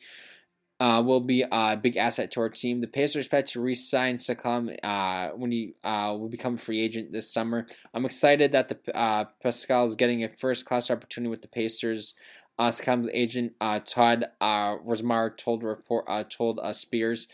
[0.79, 2.81] uh, will be a big asset to our team.
[2.81, 7.11] The Pacers expect to re-sign Siakam uh, when he uh, will become a free agent
[7.11, 7.65] this summer.
[7.93, 12.13] I'm excited that the uh, Pascal is getting a first-class opportunity with the Pacers.
[12.59, 12.71] Uh,
[13.13, 17.27] agent uh, Todd uh, Ramasar told report uh, told Spears.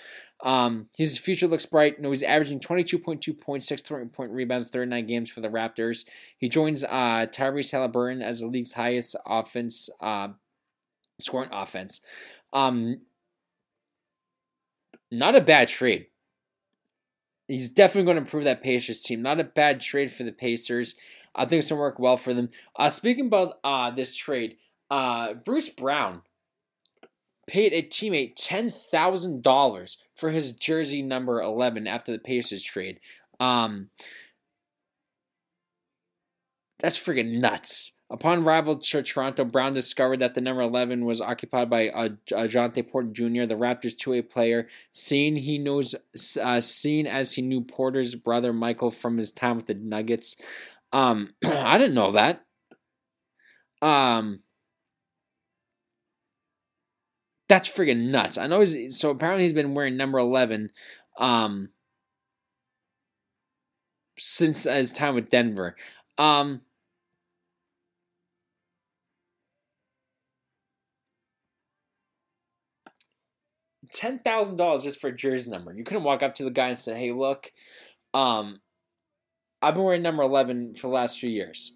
[0.43, 2.01] Um, his future looks bright.
[2.01, 6.05] Know, he's averaging 22.2 points, 6 point rebounds, 39 games for the Raptors.
[6.37, 10.29] He joins uh, Tyrese Haliburton as the league's highest offense, uh,
[11.21, 12.01] scoring offense.
[12.51, 12.97] Um,
[15.13, 16.07] not a bad trade.
[17.47, 19.21] He's definitely going to improve that Pacers team.
[19.21, 20.95] Not a bad trade for the Pacers.
[21.35, 22.49] I think it's going to work well for them.
[22.75, 24.57] Uh, speaking about uh, this trade,
[24.89, 26.21] uh, Bruce Brown
[27.47, 32.99] paid a teammate $10,000 for his jersey number 11 after the Pacers trade.
[33.39, 33.89] Um,
[36.79, 37.92] that's freaking nuts.
[38.09, 42.87] Upon arrival to Toronto, Brown discovered that the number 11 was occupied by uh, Jontay
[42.87, 44.67] Porter Jr., the Raptors' two-way player.
[44.91, 45.95] Seeing he knows,
[46.39, 50.37] uh, as he knew Porter's brother Michael from his time with the Nuggets.
[50.91, 52.45] Um, I didn't know that.
[53.81, 54.41] Um,
[57.53, 58.37] that's friggin' nuts.
[58.37, 60.71] I know he's so apparently he's been wearing number 11
[61.19, 61.69] um
[64.17, 65.75] since his time with Denver.
[66.17, 66.61] Um
[73.93, 75.71] ten thousand dollars just for a jersey number.
[75.71, 77.53] You couldn't walk up to the guy and say, "Hey, look,
[78.13, 78.59] um,
[79.61, 81.73] I've been wearing number eleven for the last few years.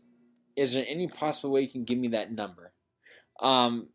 [0.55, 2.73] Is there any possible way you can give me that number?"
[3.39, 3.89] Um,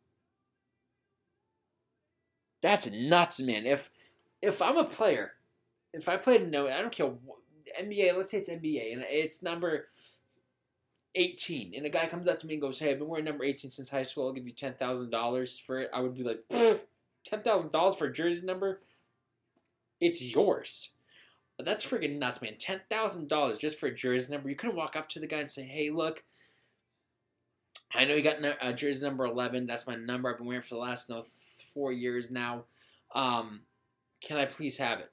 [2.62, 3.66] that's nuts, man.
[3.66, 3.90] If
[4.40, 5.32] if I'm a player,
[5.92, 7.12] if I played no, I don't care
[7.78, 8.16] NBA.
[8.16, 9.88] Let's say it's NBA and it's number
[11.16, 13.44] eighteen, and a guy comes up to me and goes, "Hey, I've been wearing number
[13.44, 14.26] eighteen since high school.
[14.26, 16.40] I'll give you ten thousand dollars for it." I would be like,
[17.24, 18.80] ten thousand dollars for a jersey number?
[20.00, 20.90] It's yours.
[21.58, 22.56] That's freaking nuts, man.
[22.58, 24.48] Ten thousand dollars just for a jersey number.
[24.48, 26.24] You couldn't walk up to the guy and say, "Hey, look."
[27.94, 29.66] I know you got a jersey number eleven.
[29.66, 30.30] That's my number.
[30.30, 31.24] I've been wearing for the last no
[31.74, 32.64] four years now.
[33.14, 33.60] Um,
[34.22, 35.10] can I please have it?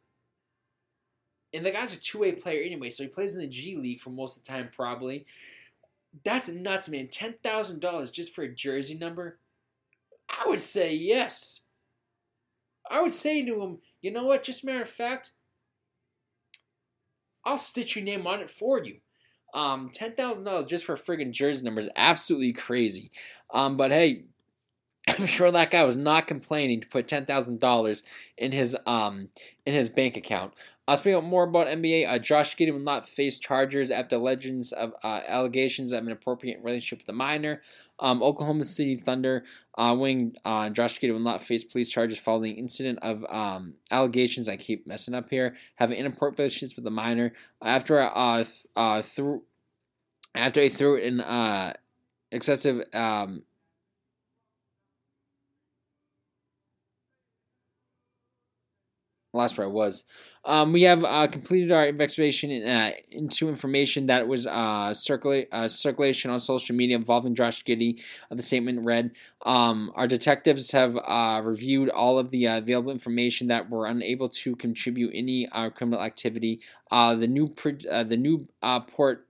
[1.53, 3.99] And the guy's a two way player anyway, so he plays in the G League
[3.99, 5.25] for most of the time, probably.
[6.23, 7.07] That's nuts, man.
[7.07, 9.39] Ten thousand dollars just for a jersey number.
[10.29, 11.61] I would say yes.
[12.89, 14.43] I would say to him, you know what?
[14.43, 15.31] Just matter of fact,
[17.45, 18.97] I'll stitch your name on it for you.
[19.53, 23.11] Um, ten thousand dollars just for friggin' jersey number is absolutely crazy.
[23.51, 24.25] Um, but hey,
[25.07, 28.03] I'm sure that guy was not complaining to put ten thousand dollars
[28.37, 29.29] in his um
[29.65, 30.53] in his bank account.
[30.89, 34.91] Uh, speaking more about NBA, uh, Josh Giddey will not face charges after legends of
[35.03, 37.61] uh, allegations of an inappropriate relationship with a minor.
[37.99, 39.43] Um, Oklahoma City Thunder
[39.77, 44.49] uh, wing uh, Josh Giddey will not face police charges following incident of um, allegations.
[44.49, 45.55] I keep messing up here.
[45.75, 49.43] Having inappropriate relations with a minor after uh, th- uh through
[50.33, 51.73] after he threw an uh
[52.31, 53.43] excessive um
[59.33, 60.05] last where I was.
[60.45, 65.49] Um, we have uh, completed our investigation in, uh, into information that was uh, circulate,
[65.51, 68.01] uh, circulation on social media involving Josh Giddey.
[68.31, 69.11] Uh, the statement read
[69.45, 74.55] um, Our detectives have uh, reviewed all of the available information that were unable to
[74.55, 76.61] contribute any criminal activity.
[76.89, 78.47] the new, the new
[78.87, 79.27] Port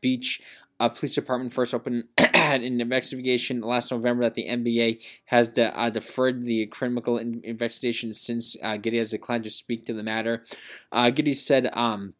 [0.00, 0.40] Beach
[0.78, 5.90] uh, police department first opened an investigation last November that the NBA has de- uh,
[5.90, 10.44] deferred the criminal in- investigation since uh, Giddey has declined to speak to the matter.
[10.92, 12.14] Uh, Giddey said, um,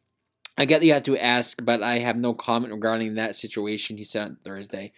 [0.58, 3.98] I get that you had to ask, but I have no comment regarding that situation,
[3.98, 4.92] he said on Thursday.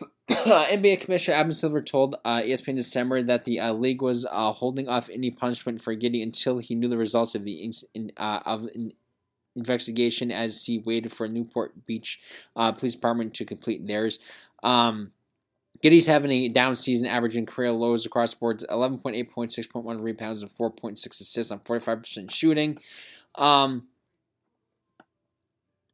[0.30, 4.52] NBA Commissioner Adam Silver told uh, ESPN in December that the uh, league was uh,
[4.52, 8.40] holding off any punishment for Giddey until he knew the results of the in, uh,
[8.46, 8.68] of
[9.56, 12.20] investigation as he waited for Newport Beach
[12.56, 14.18] uh, Police Department to complete theirs.
[14.62, 15.12] Um,
[15.82, 20.42] Giddey's having a down season, averaging career lows across the board 11.8 points, 6.1 rebounds,
[20.42, 22.78] and 4.6 assists on 45% shooting.
[23.36, 23.88] Um,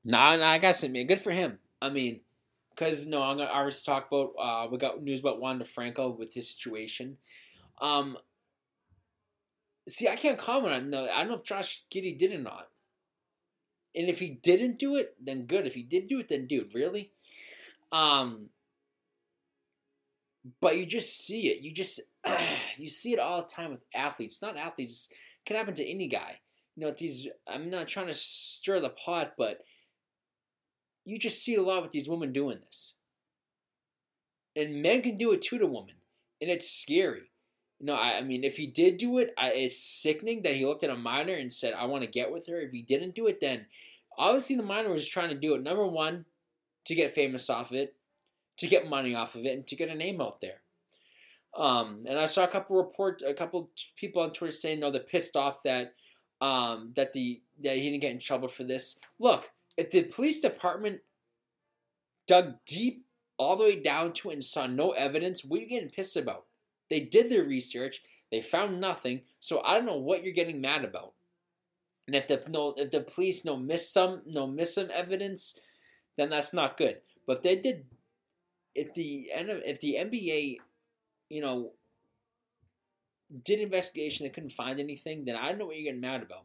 [0.05, 1.59] nah, nah, I got to admit, good for him.
[1.81, 2.21] I mean,
[2.71, 4.33] because no, I'm gonna obviously talk about.
[4.39, 7.19] Uh, we got news about Wander Franco with his situation.
[7.81, 8.17] Um,
[9.89, 10.91] see, I can't comment on.
[10.91, 12.69] No, I don't know if Josh Giddey did or not.
[13.97, 15.67] And if he didn't do it, then good.
[15.67, 17.13] If he did do it, then dude, really?
[17.91, 18.51] Um
[20.61, 21.63] but you just see it.
[21.63, 22.01] You just
[22.77, 24.43] you see it all the time with athletes.
[24.43, 25.09] Not athletes.
[25.11, 26.41] It can happen to any guy.
[26.77, 29.65] You know, these I'm not trying to stir the pot, but
[31.05, 32.95] you just see it a lot with these women doing this.
[34.55, 35.95] And men can do it too to women.
[36.41, 37.31] And it's scary.
[37.81, 40.83] No, I, I mean, if he did do it, I, it's sickening that he looked
[40.83, 43.27] at a minor and said, "I want to get with her." If he didn't do
[43.27, 43.67] it, then
[44.17, 45.63] obviously the miner was trying to do it.
[45.63, 46.25] Number one,
[46.85, 47.95] to get famous off of it,
[48.59, 50.61] to get money off of it, and to get a name out there.
[51.57, 55.01] Um, and I saw a couple report, a couple people on Twitter saying, "No, they're
[55.01, 55.95] pissed off that
[56.41, 60.41] um, that the that he didn't get in trouble for this." Look, if the police
[60.41, 61.01] department
[62.27, 63.07] dug deep
[63.39, 66.17] all the way down to it and saw no evidence, what are you getting pissed
[66.17, 66.45] about?
[66.89, 70.85] They did their research, they found nothing, so I don't know what you're getting mad
[70.85, 71.15] about.
[72.07, 75.59] And if the no, if the police no miss some no miss some evidence,
[76.17, 76.99] then that's not good.
[77.27, 77.87] But they did.
[78.75, 80.59] If the if the NBA,
[81.31, 81.73] you know,
[83.45, 85.25] did investigation, they couldn't find anything.
[85.25, 86.45] Then I don't know what you're getting mad about.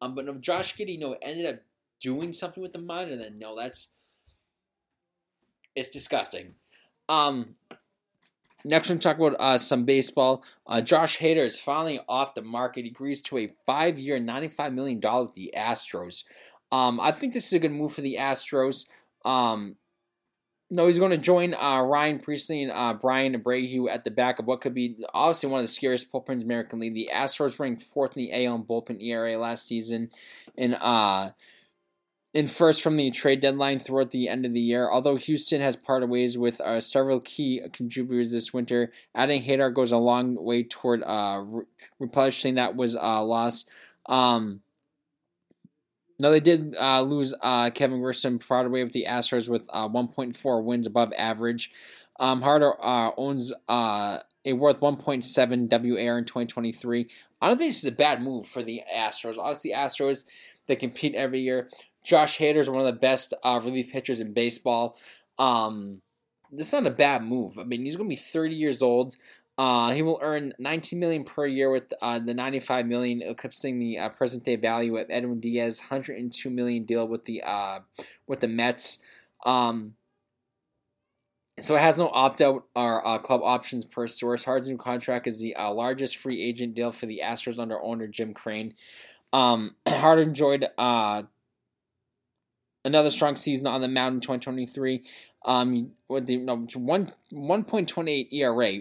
[0.00, 1.60] Um, but if Josh Giddey, you know, ended up
[2.00, 3.88] doing something with the minor, then no, that's
[5.74, 6.54] it's disgusting.
[7.08, 7.54] Um,
[8.64, 10.42] next, we're going to talk about uh, some baseball.
[10.66, 12.84] Uh, Josh Hader is finally off the market.
[12.84, 16.24] He agrees to a five-year, $95 million with the Astros.
[16.70, 18.86] Um, I think this is a good move for the Astros.
[19.24, 19.76] Um,
[20.70, 24.38] no, he's going to join uh, Ryan Pressly and uh, Bryan Abreu at the back
[24.38, 26.94] of what could be obviously one of the scariest bullpens in American League.
[26.94, 30.10] The Astros ranked fourth in the AL bullpen ERA last season,
[30.58, 31.30] and uh,
[32.38, 34.88] in first from the trade deadline throughout the end of the year.
[34.88, 39.90] Although Houston has parted ways with uh, several key contributors this winter, adding Hader goes
[39.90, 41.64] a long way toward uh, re-
[41.98, 43.68] replenishing that was uh, lost.
[44.06, 44.60] Um,
[46.20, 49.88] no, they did uh, lose uh, Kevin Grissom, parted away with the Astros with uh,
[49.88, 51.72] 1.4 wins above average.
[52.20, 57.08] Um, Hader uh, owns uh, a worth 1.7 WAR in 2023.
[57.42, 59.38] I don't think this is a bad move for the Astros.
[59.38, 60.24] Obviously, Astros
[60.68, 61.68] they compete every year.
[62.04, 64.96] Josh Hader is one of the best uh, relief pitchers in baseball.
[65.38, 66.00] Um,
[66.50, 67.58] this is not a bad move.
[67.58, 69.16] I mean, he's going to be 30 years old.
[69.58, 73.98] Uh, he will earn 19 million per year with uh, the 95 million eclipsing the
[73.98, 77.80] uh, present day value of Edwin Diaz 102 million deal with the uh,
[78.28, 79.00] with the Mets.
[79.44, 79.94] Um,
[81.58, 84.44] so it has no opt out or uh, club options per source.
[84.44, 88.06] Hader's new contract is the uh, largest free agent deal for the Astros under owner
[88.06, 88.74] Jim Crane.
[89.32, 90.68] Um, Hader enjoyed
[92.88, 95.04] another strong season on the mound in 2023.
[95.44, 96.66] Um, with the one
[97.32, 98.80] 1.28 ERA,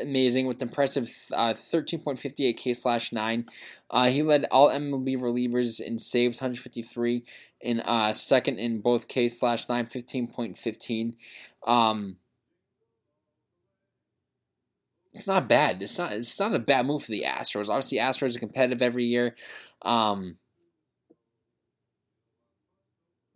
[0.00, 3.46] amazing with impressive uh, 13.58 K slash nine.
[3.90, 7.22] Uh, he led all MLB relievers in saves, 153,
[7.60, 11.14] in uh, second in both K slash nine, 15.15.
[11.66, 12.16] Um,
[15.12, 15.80] it's not bad.
[15.82, 16.12] It's not.
[16.12, 17.68] It's not a bad move for the Astros.
[17.68, 19.36] Obviously, Astros are competitive every year.
[19.82, 20.38] Um,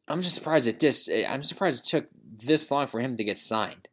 [0.09, 1.11] I'm just surprised it just.
[1.11, 2.09] I'm surprised it took
[2.45, 3.89] this long for him to get signed.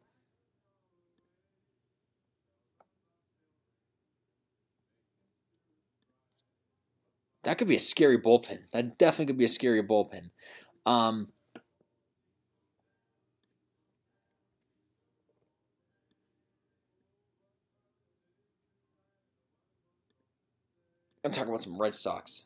[7.43, 8.59] That could be a scary bullpen.
[8.71, 10.31] That definitely could be a scary bullpen.
[10.85, 11.27] Um,
[21.23, 22.45] I'm talking about some Red Sox.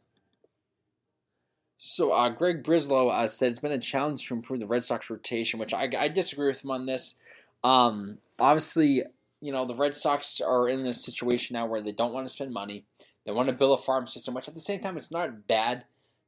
[1.82, 5.10] So uh, Craig Breslow uh, said it's been a challenge to improve the Red Sox
[5.10, 7.16] rotation, which I, I disagree with him on this.
[7.64, 9.04] Um, obviously,
[9.40, 12.34] you know the Red Sox are in this situation now where they don't want to
[12.34, 12.84] spend money.
[13.26, 15.86] They want to build a farm system, which at the same time it's not bad,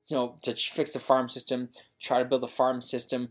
[0.08, 1.68] you know, to fix the farm system,
[1.99, 3.30] try to build a farm system.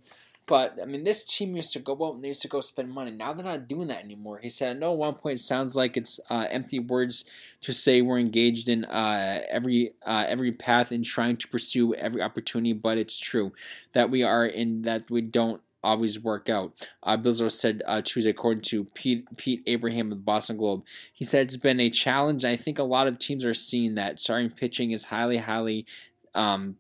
[0.51, 2.91] But I mean, this team used to go out and they used to go spend
[2.91, 3.13] money.
[3.13, 4.41] Now they're not doing that anymore.
[4.43, 7.25] He said, "I know at one point it sounds like it's uh, empty words
[7.61, 12.21] to say we're engaged in uh, every uh, every path in trying to pursue every
[12.21, 13.53] opportunity, but it's true
[13.93, 16.75] that we are in that we don't." Always work out.
[17.03, 17.17] Uh,
[17.49, 20.83] said uh, Tuesday, according to Pete, Pete Abraham of the Boston Globe.
[21.11, 22.45] He said it's been a challenge.
[22.45, 25.87] I think a lot of teams are seeing that starting pitching is highly, highly
[26.35, 26.77] um,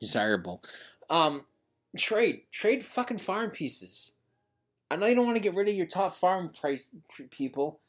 [0.00, 0.62] desirable.
[1.08, 1.46] Um,
[1.96, 4.12] trade trade fucking farm pieces.
[4.90, 6.90] I know you don't want to get rid of your top farm price
[7.30, 7.80] people,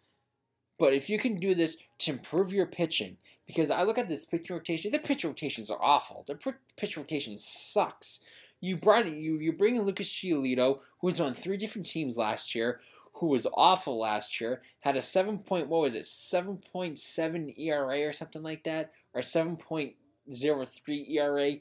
[0.78, 4.26] but if you can do this to improve your pitching, because I look at this
[4.26, 6.24] pitch rotation, the pitch rotations are awful.
[6.28, 6.40] The
[6.78, 8.22] pitch rotation sucks.
[8.60, 12.54] You brought you you bring in Lucas Giolito, who was on three different teams last
[12.54, 12.80] year,
[13.14, 17.54] who was awful last year, had a seven point what was it seven point seven
[17.58, 19.96] ERA or something like that, or seven point
[20.32, 21.54] zero three ERA.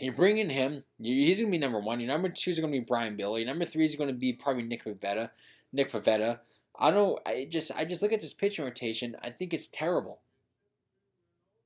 [0.00, 0.82] You bring in him.
[0.98, 2.00] He's going to be number one.
[2.00, 3.36] Your number two is going to be Brayan Bello.
[3.36, 5.30] Your number three is going to be probably Nick Pivetta.
[5.72, 6.40] Nick Pivetta.
[6.78, 7.20] I don't.
[7.26, 9.16] I just I just look at this pitching rotation.
[9.22, 10.20] I think it's terrible.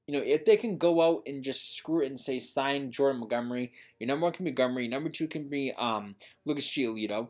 [0.07, 3.20] You know, if they can go out and just screw it and say sign Jordan
[3.20, 6.14] Montgomery, your number one can be Montgomery, number two can be um,
[6.45, 7.28] Lucas Giolito,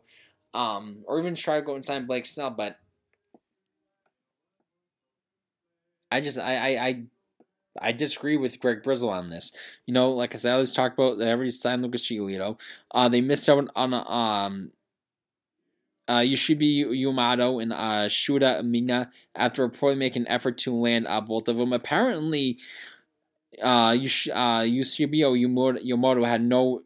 [0.54, 2.50] um, or even try to go and sign Blake Snell.
[2.50, 2.78] But
[6.10, 7.02] I just I I I,
[7.80, 9.52] I disagree with Craig Breslow on this.
[9.86, 12.60] You know, like I said, I always talk about that every time Lucas Giolito.
[12.90, 14.70] Uh, they missed out on um
[16.06, 21.20] uh, Yoshinobu Yamamoto and uh, Shota Imanaga after reportedly making an effort to land uh,
[21.20, 21.72] both of them.
[21.72, 22.58] Apparently,
[23.62, 26.82] uh, Yush, uh, Yoshinobu Yamamoto had no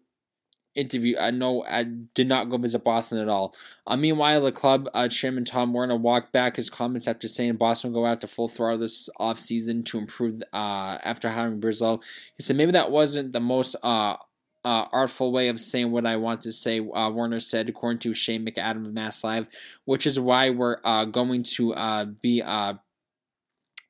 [0.75, 1.17] interview.
[1.17, 3.55] I uh, know I did not go visit Boston at all.
[3.87, 7.93] Uh, meanwhile, the club uh, chairman Tom Werner walked back his comments after saying Boston
[7.93, 12.03] will go out to full throttle this offseason to improve uh, after hiring Breslow.
[12.37, 14.17] He said maybe that wasn't the most uh,
[14.65, 18.45] uh, artful way of saying what I want to say, Werner said, according to Shane
[18.45, 19.47] McAdam of Mass Live,
[19.85, 22.43] which is why we're going to be.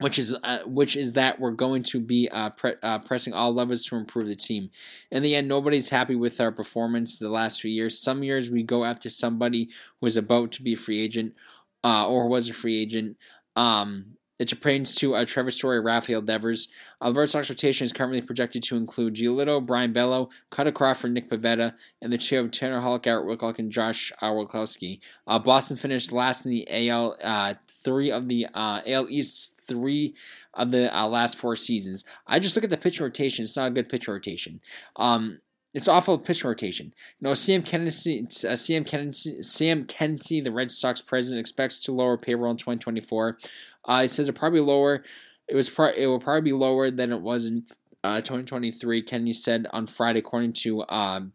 [0.00, 3.84] Uh, which is uh, which is that we're going to be pre- pressing all levers
[3.86, 4.70] to improve the team.
[5.10, 7.98] In the end, nobody's happy with our performance the last few years.
[7.98, 9.70] Some years we go after somebody
[10.00, 11.34] who is about to be a free agent
[11.82, 13.16] or was a free agent.
[13.56, 16.68] Um, it pertains to uh, Trevor Story, Rafael Devers.
[17.00, 21.12] Uh, the Red Sox rotation is currently projected to include Giolito, Brayan Bello, Kutter Crawford,
[21.12, 25.00] Nick Pivetta, and the trio of Tanner Houck, Garrett Whitlock, and Josh uh, Winckowski.
[25.26, 27.54] Uh, Boston finished last in the AL uh,
[27.88, 30.14] three of the uh, AL East three
[30.52, 32.04] of the uh, last four seasons.
[32.26, 34.60] I just look at the pitch rotation; it's not a good pitch rotation.
[34.96, 35.40] Um,
[35.72, 36.92] it's awful pitch rotation.
[37.18, 41.92] You know, Sam Kennedy, uh, Sam Kennedy, Sam Kennedy, the Red Sox president, expects to
[41.92, 43.38] lower payroll in 2024.
[43.86, 45.02] Uh, he says it probably lower.
[45.48, 47.64] It was pro- it will probably be lower than it was in
[48.04, 49.00] uh, 2023.
[49.00, 50.84] Kennedy said on Friday, according to.
[50.90, 51.32] Um,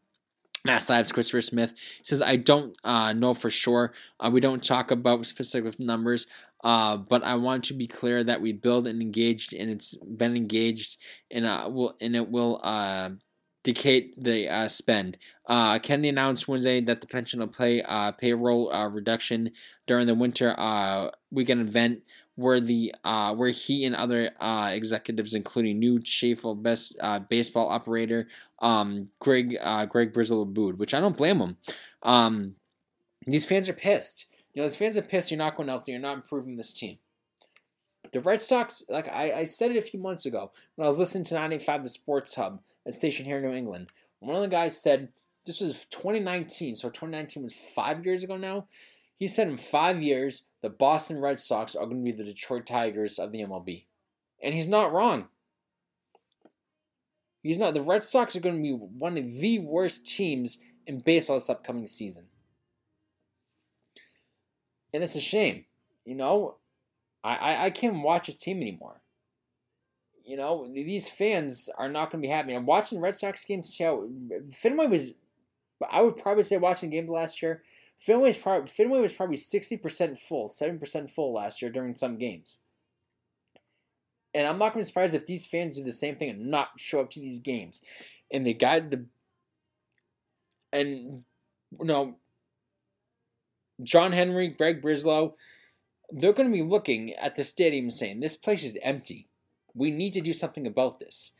[0.65, 3.93] Mass Live's Christopher Smith says, I don't uh, know for sure.
[4.19, 6.25] Uh, we don't talk about specific numbers,
[6.63, 10.37] uh, but I want to be clear that we build and engaged, and it's been
[10.37, 10.97] engaged,
[11.29, 13.09] and uh, will and it will uh,
[14.17, 15.17] the uh, spend.
[15.47, 19.51] Uh, Kennedy announced Wednesday that the pension will pay uh, payroll reduction
[19.87, 20.55] during the winter
[21.31, 22.03] weekend event,
[22.35, 27.19] where the uh, where he and other uh, executives, including new chief of best uh,
[27.19, 28.27] baseball operator
[28.59, 31.57] um, Greg uh, Greg Breslow booed, which I don't blame him.
[32.01, 32.55] Um,
[33.25, 34.25] these fans are pissed.
[34.53, 35.31] You know, these fans are pissed.
[35.31, 35.93] You're not going out there.
[35.93, 36.97] You're not improving this team.
[38.11, 40.99] The Red Sox, like I, I said it a few months ago when I was
[40.99, 43.87] listening to 95 The Sports Hub a station here in New England.
[44.19, 45.09] One of the guys said,
[45.45, 48.67] this was 2019, so 2019 was five years ago now.
[49.23, 52.65] He said in five years, the Boston Red Sox are going to be the Detroit
[52.65, 53.85] Tigers of the MLB.
[54.43, 55.29] And he's not wrong.
[57.41, 57.73] He's not.
[57.73, 61.49] The Red Sox are going to be one of the worst teams in baseball this
[61.49, 62.25] upcoming season.
[64.93, 65.63] And it's a shame.
[66.03, 66.55] You know,
[67.23, 68.99] I, I, I can't watch this team anymore
[70.25, 72.53] you know, these fans are not going to be happy.
[72.53, 73.77] I'm watching Red Sox games.
[74.53, 75.15] Fenway was,
[75.89, 77.61] I would probably say watching games last year.
[78.03, 81.95] Fenway was probably Fenway was probably sixty percent full, seven percent full last year during
[81.95, 82.59] some games.
[84.33, 86.51] And I'm not going to be surprised if these fans do the same thing and
[86.51, 87.81] not show up to these games.
[88.31, 89.05] And they got the,
[90.73, 91.23] and
[91.79, 92.15] you know,
[93.81, 95.35] John Henry, Craig Breslow,
[96.09, 99.29] they're going to be looking at the stadium saying, "This place is empty."
[99.75, 101.31] We need to do something about this.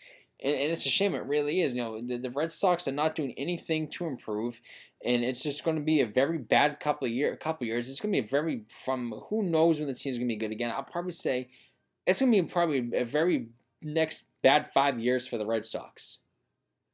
[0.44, 1.74] And, and it's a shame, it really is.
[1.76, 4.60] You know, the, the Red Sox are not doing anything to improve,
[5.04, 7.90] and it's just going to be a very bad couple of year, couple of years.
[7.90, 10.40] It's going to be a very from who knows when the team's going to be
[10.40, 10.72] good again.
[10.72, 11.50] I'll probably say
[12.06, 13.48] it's going to be probably a very
[13.82, 16.20] next bad five years for the Red Sox.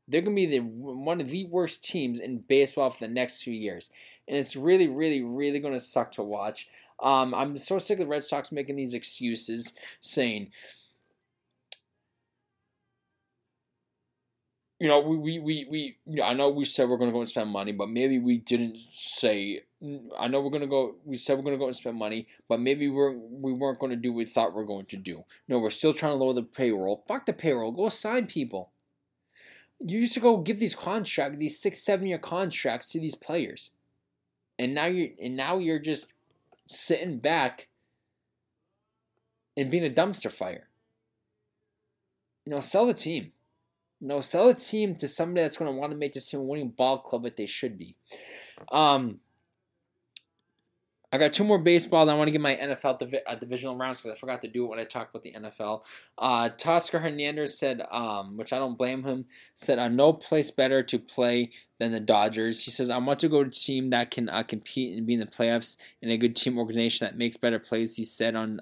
[0.08, 3.42] They're going to be the one of the worst teams in baseball for the next
[3.42, 3.92] few years,
[4.28, 6.68] and it's really, really, really going to suck to watch.
[7.02, 10.52] Um, I'm so sick of the Red Sox making these excuses, saying
[14.80, 17.28] you know, we, we, we, we I know we said we're going to go and
[17.30, 19.64] spend money, but maybe we didn't say,
[20.18, 22.28] I know we're going to go, we said we're going to go and spend money,
[22.48, 24.98] but maybe we're, we weren't going to do what we thought we are going to
[24.98, 25.26] do.
[25.50, 27.04] No, we're still trying to lower the payroll.
[27.10, 27.74] Fuck the payroll.
[27.74, 28.72] Go sign people.
[29.82, 33.72] You used to go give these contracts, these six, seven year contracts to these players.
[34.58, 36.08] And now you're, and now you're just
[36.68, 37.68] sitting back
[39.58, 40.68] and being a dumpster fire.
[42.46, 43.34] You know, sell the team.
[44.02, 46.44] No, sell a team to somebody that's going to want to make this team a
[46.44, 47.96] winning ball club that they should be.
[48.72, 49.20] Um,
[51.12, 52.08] I got two more baseball.
[52.08, 54.66] I want to get my NFL div- uh, divisional rounds because I forgot to do
[54.66, 55.84] it when I talked about the NFL.
[56.18, 56.50] Uh,
[57.00, 59.26] Hernandez said, um, which I don't blame him,
[59.56, 62.64] said, uh, no place better to play than the Dodgers.
[62.64, 65.16] He says, I want to go to a team that can uh, compete and be
[65.16, 67.96] in the playoffs and a good team organization that makes better plays.
[67.96, 68.60] He said on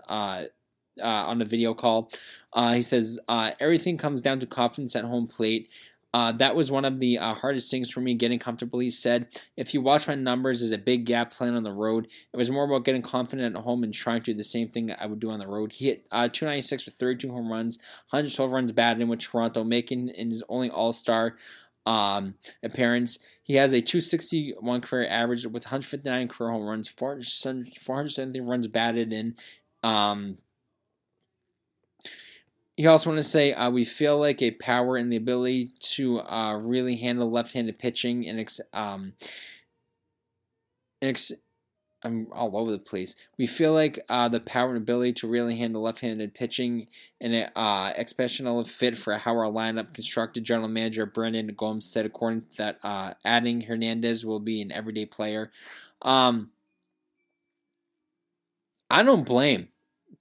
[1.01, 2.11] uh, on a video call.
[2.53, 5.69] Uh, he says uh, everything comes down to confidence at home plate.
[6.13, 8.79] Uh, that was one of the uh, hardest things for me getting comfortable.
[8.79, 12.07] He said, If you watch my numbers, there's a big gap playing on the road.
[12.33, 14.91] It was more about getting confident at home and trying to do the same thing
[14.97, 15.73] I would do on the road.
[15.73, 17.77] He hit uh, 296 with 32 home runs,
[18.09, 21.35] 112 runs batted in with Toronto, making in his only All Star
[21.85, 23.19] um, appearance.
[23.43, 29.35] He has a 261 career average with 159 career home runs, 470 runs batted in.
[29.83, 30.37] Um,
[32.77, 36.21] he also want to say uh, we feel like a power and the ability to
[36.21, 39.13] uh, really handle left-handed pitching and ex- um,
[41.01, 41.31] and ex-
[42.03, 43.15] I'm all over the place.
[43.39, 46.87] We feel like uh, the power and ability to really handle left-handed pitching
[47.19, 50.43] and an uh, exceptional fit for how our lineup constructed.
[50.43, 55.07] General Manager Brandon Gomes said, according to that, uh, adding Hernandez will be an everyday
[55.07, 55.51] player.
[56.03, 56.51] Um,
[58.91, 59.69] I don't blame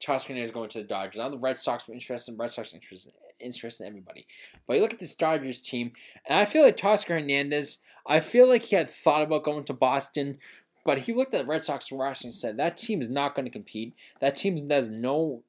[0.00, 1.18] Teoscar is going to the Dodgers.
[1.18, 4.26] Now the Red Sox were interested in Red Sox interested interested in everybody.
[4.66, 5.92] But you look at this Dodgers team,
[6.26, 7.82] and I feel like Teoscar Hernandez.
[8.06, 10.38] I feel like he had thought about going to Boston,
[10.84, 13.46] but he looked at the Red Sox roster and said that team is not going
[13.46, 13.94] to compete.
[14.20, 15.42] That team has no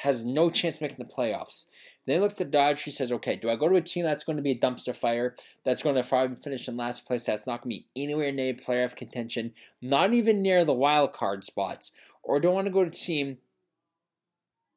[0.00, 1.66] has no chance making the playoffs.
[2.06, 4.24] Then he looks at Dodgers, He says, "Okay, do I go to a team that's
[4.24, 5.34] going to be a dumpster fire?
[5.64, 7.26] That's going to probably finish in last place.
[7.26, 9.52] That's not going to be anywhere near playoff contention,
[9.82, 11.92] not even near the wild card spots,
[12.22, 13.38] or don't want to go to a team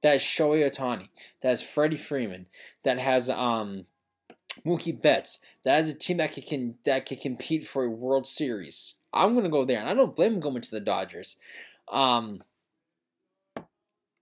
[0.01, 1.09] that has Shohei Ohtani,
[1.41, 2.47] that has Freddie Freeman,
[2.83, 3.85] that has um,
[4.65, 8.95] Mookie Betts, that has a team that can, that can compete for a World Series?
[9.13, 11.37] I'm to go there, and I don't blame him going to the Dodgers.
[11.91, 12.43] Um,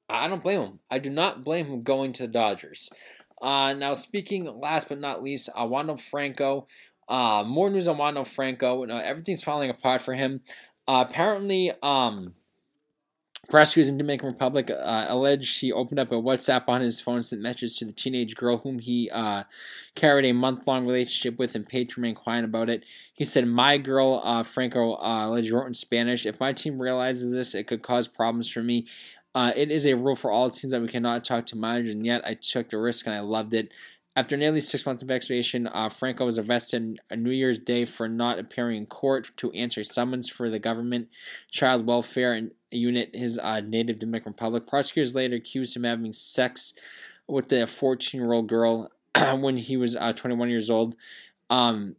[0.10, 0.80] I don't blame him.
[0.90, 2.90] I do not blame him going to the Dodgers.
[3.42, 6.68] Uh, now, speaking last but not least, uh, Wander Franco.
[7.08, 8.86] Uh, more news on Wander Franco.
[8.86, 10.42] Uh, everything's falling apart for him.
[10.88, 12.34] Uh, apparently, um,
[13.52, 17.26] prosecutors in Dominican Republic uh, alleged he opened up a WhatsApp on his phone, and
[17.26, 19.44] sent messages to the teenage girl whom he uh,
[19.94, 22.86] carried a month-long relationship with, and paid to remain quiet about it.
[23.14, 26.26] He said, "My girl, uh, Franco, uh, allegedly wrote in Spanish.
[26.26, 28.88] If my team realizes this, it could cause problems for me.
[29.36, 32.06] Uh, it is a rule for all teams that we cannot talk to minors, and
[32.06, 33.72] yet I took the risk and I loved it.
[34.14, 38.10] After nearly six months of investigation, uh, Franco was arrested on New Year's Day for
[38.10, 41.08] not appearing in court to answer summons for the government
[41.50, 42.34] child welfare
[42.72, 44.68] unit, his uh, native Dominican Republic.
[44.68, 46.74] Prosecutors later accused him of having sex
[47.28, 50.96] with a 14 year old girl when he was uh, 21 years old.
[51.50, 51.96] Um,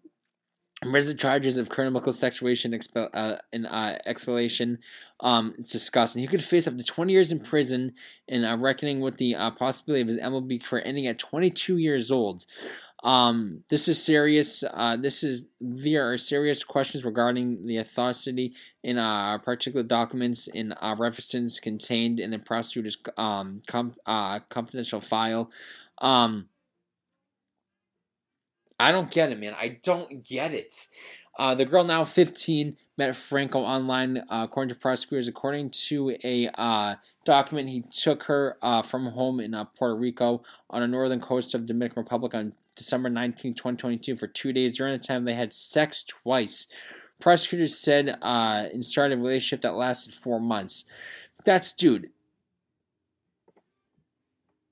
[0.84, 3.98] Resident charges of criminal sexuation expel, uh, and uh.
[5.20, 6.22] Um, it's disgusting.
[6.22, 7.92] He could face up to 20 years in prison
[8.28, 12.10] and uh, reckoning with the uh, possibility of his MLB career ending at 22 years
[12.10, 12.46] old.
[13.02, 14.62] Um, this is serious.
[14.62, 20.72] Uh, this is there are serious questions regarding the authority in uh, particular documents in
[20.72, 25.50] uh, references contained in the prosecutor's um, com- uh, confidential file.
[25.98, 26.46] Um,
[28.78, 29.54] I don't get it, man.
[29.58, 30.88] I don't get it.
[31.38, 35.28] Uh, the girl, now 15, met Franco online, uh, according to prosecutors.
[35.28, 40.42] According to a uh, document, he took her uh, from home in uh, Puerto Rico
[40.68, 44.76] on the northern coast of the Dominican Republic on December 19, 2022, for two days.
[44.76, 46.66] During the time, they had sex twice.
[47.20, 50.84] Prosecutors said uh, and started a relationship that lasted four months.
[51.44, 52.10] That's, dude.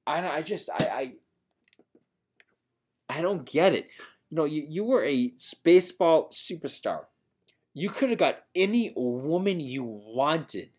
[0.06, 1.12] I, I just, I, I
[3.10, 3.88] I don't get it.
[4.30, 5.32] You know, you, you were a
[5.64, 7.06] baseball superstar.
[7.74, 10.70] You could have got any woman you wanted.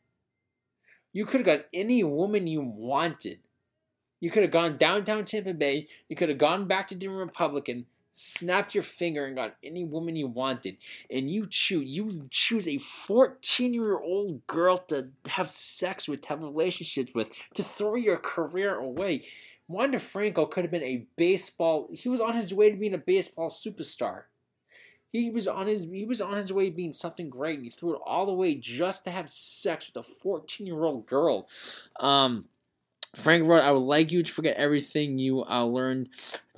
[1.11, 3.39] You could have got any woman you wanted.
[4.21, 5.87] You could have gone downtown Tampa Bay.
[6.07, 10.15] You could have gone back to Demon Republican, snapped your finger, and got any woman
[10.15, 10.77] you wanted.
[11.09, 16.29] And you choose you choose a 14 year old girl to have sex with, to
[16.29, 19.23] have relationships with, to throw your career away.
[19.67, 21.89] Wander Franco could have been a baseball.
[21.91, 24.23] He was on his way to being a baseball superstar.
[25.11, 27.69] He was on his he was on his way to being something great, and he
[27.69, 31.49] threw it all away just to have sex with a 14 year old girl.
[31.99, 32.45] Um,
[33.13, 36.07] Frank wrote, "I would like you to forget everything you uh, learned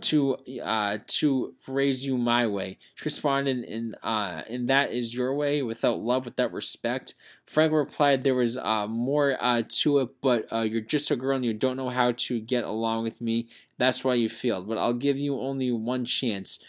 [0.02, 5.34] to uh, to raise you my way." She responded, "In uh, and that is your
[5.34, 7.16] way, without love, without respect."
[7.48, 11.36] Frank replied, "There was uh, more uh, to it, but uh, you're just a girl
[11.38, 13.48] and you don't know how to get along with me.
[13.80, 14.68] That's why you failed.
[14.68, 16.60] But I'll give you only one chance."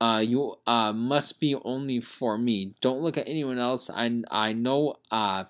[0.00, 2.72] Uh, you uh, must be only for me.
[2.80, 3.90] Don't look at anyone else.
[3.90, 5.44] I, I know uh,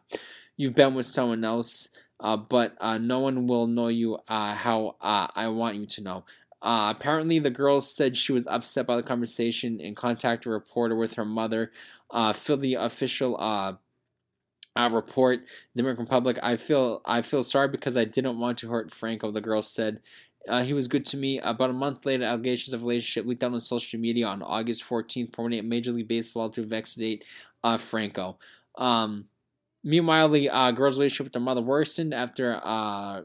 [0.57, 1.89] you've been with someone else
[2.21, 6.01] uh, but uh, no one will know you uh, how uh, I want you to
[6.03, 6.25] know.
[6.63, 10.95] Uh, apparently, the girl said she was upset by the conversation and contacted a reporter
[10.95, 11.73] with her mother.
[12.11, 13.33] Uh, fill the official
[14.77, 15.41] report.
[15.75, 16.39] The Dominican Republic.
[16.43, 19.31] I feel I feel sorry because I didn't want to hurt Franco.
[19.31, 20.01] The girl said,
[20.63, 21.39] he was good to me.
[21.39, 25.33] About a month later, allegations of relationship leaked out on social media on August 14th,
[25.33, 27.19] promoting Major League Baseball to
[27.65, 28.39] uh, Franco.
[28.77, 29.27] Um,
[29.83, 33.23] meanwhile, the uh, girl's relationship with her mother worsened after uh,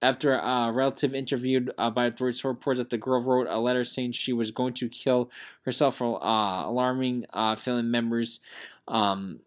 [0.00, 4.12] after a relative interviewed uh, by authorities reports that the girl wrote a letter saying
[4.12, 5.30] she was going to kill
[5.64, 8.40] herself for uh, alarming uh, family members.
[8.86, 9.40] Um,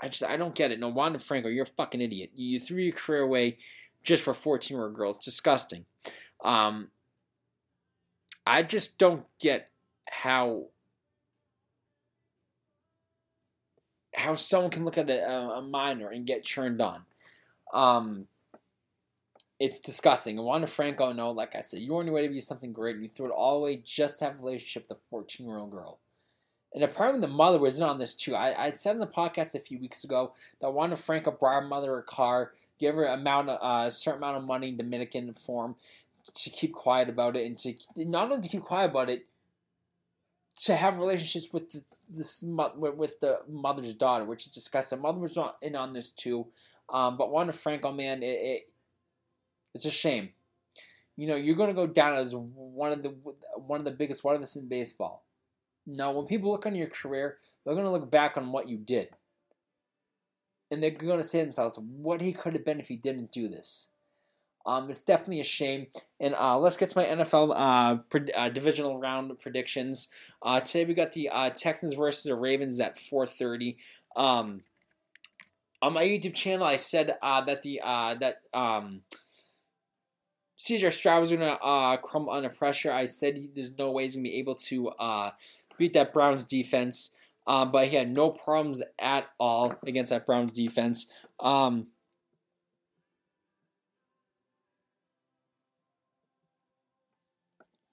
[0.00, 0.80] I just I don't get it.
[0.80, 2.30] No, Wander Franco, you're a fucking idiot.
[2.34, 3.58] You threw your career away
[4.02, 5.18] just for 14 year old girls.
[5.18, 5.84] Disgusting.
[6.44, 6.88] Um,
[8.46, 9.70] I just don't get
[10.08, 10.66] how
[14.16, 17.02] how someone can look at a, a minor and get churned on.
[17.72, 18.26] Um,
[19.60, 20.38] it's disgusting.
[20.38, 22.72] And Wander Franco, no, like I said, you were on your way to be something
[22.72, 25.46] great, and you threw it all away just to have a relationship with a 14
[25.46, 25.98] year old girl.
[26.74, 28.34] And apparently the mother was in on this too.
[28.34, 31.68] I, I said in the podcast a few weeks ago that Wander Franco brought her
[31.68, 35.32] mother a car, gave her amount of, uh, a certain amount of money in Dominican
[35.34, 35.76] form
[36.34, 39.26] to keep quiet about it, and to not only to keep quiet about it,
[40.56, 45.00] to have relationships with this, this with the mother's daughter, which is disgusting.
[45.00, 46.46] Mother was not in on this too,
[46.88, 48.68] um, but Wander Franco, man, it, it
[49.74, 50.30] it's a shame.
[51.16, 53.14] You know, you're going to go down as one of the
[53.56, 55.24] one of the biggest one of this in baseball.
[55.86, 58.76] Now, when people look on your career, they're going to look back on what you
[58.76, 59.08] did,
[60.70, 63.30] and they're going to say to themselves, "What he could have been if he didn't
[63.30, 63.88] do this."
[64.66, 65.86] Um, it's definitely a shame.
[66.18, 70.08] And uh, let's get to my NFL uh, pre- uh, divisional round predictions.
[70.42, 73.76] Uh, today we got the uh, Texans versus the Ravens at 4:30.
[74.16, 74.62] Um,
[75.80, 79.02] on my YouTube channel, I said uh, that the that um,
[80.58, 82.90] CJ Stroud was to crumble under pressure.
[82.90, 84.90] I said there's no way he's to be able to
[85.78, 87.12] beat that Browns defense.
[87.46, 91.06] but he had no problems at all against that Browns defense.
[91.38, 91.88] Um,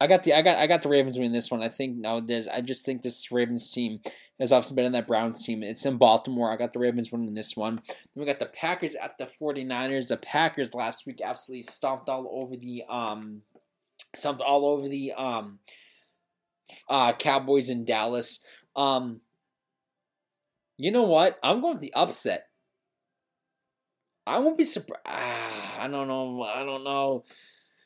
[0.03, 1.63] I got the I got I got the Ravens winning this one.
[1.63, 4.01] I think now there's I just think this Ravens team
[4.37, 5.63] has obviously been in that Browns team.
[5.63, 6.51] It's in Baltimore.
[6.51, 7.79] I got the Ravens winning this one.
[7.87, 10.09] Then we got the Packers at the 49ers.
[10.09, 13.43] The Packers last week absolutely stomped all over the um
[14.13, 15.59] stomped all over the um
[16.89, 18.41] uh Cowboys in Dallas.
[18.75, 19.21] Um
[20.75, 21.39] you know what?
[21.41, 22.49] I'm going with the upset.
[24.27, 25.05] I won't be surprised.
[25.05, 26.43] Ah, I don't know.
[26.43, 27.23] I don't know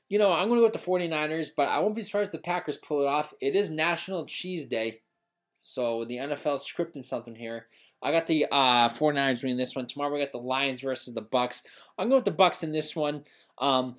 [0.09, 2.41] you know, I'm going to go with the 49ers, but I won't be surprised if
[2.41, 3.33] the Packers pull it off.
[3.41, 5.01] It is National Cheese Day,
[5.59, 7.67] so the NFL scripting something here.
[8.01, 9.87] I got the uh, 49ers winning this one.
[9.87, 11.63] Tomorrow we got the Lions versus the Bucs.
[11.97, 13.23] I'm going with the Bucs in this one.
[13.57, 13.95] Um,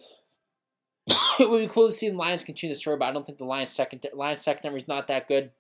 [1.39, 3.39] it would be cool to see the Lions continue the story, but I don't think
[3.39, 5.51] the Lions second Lions secondary is not that good.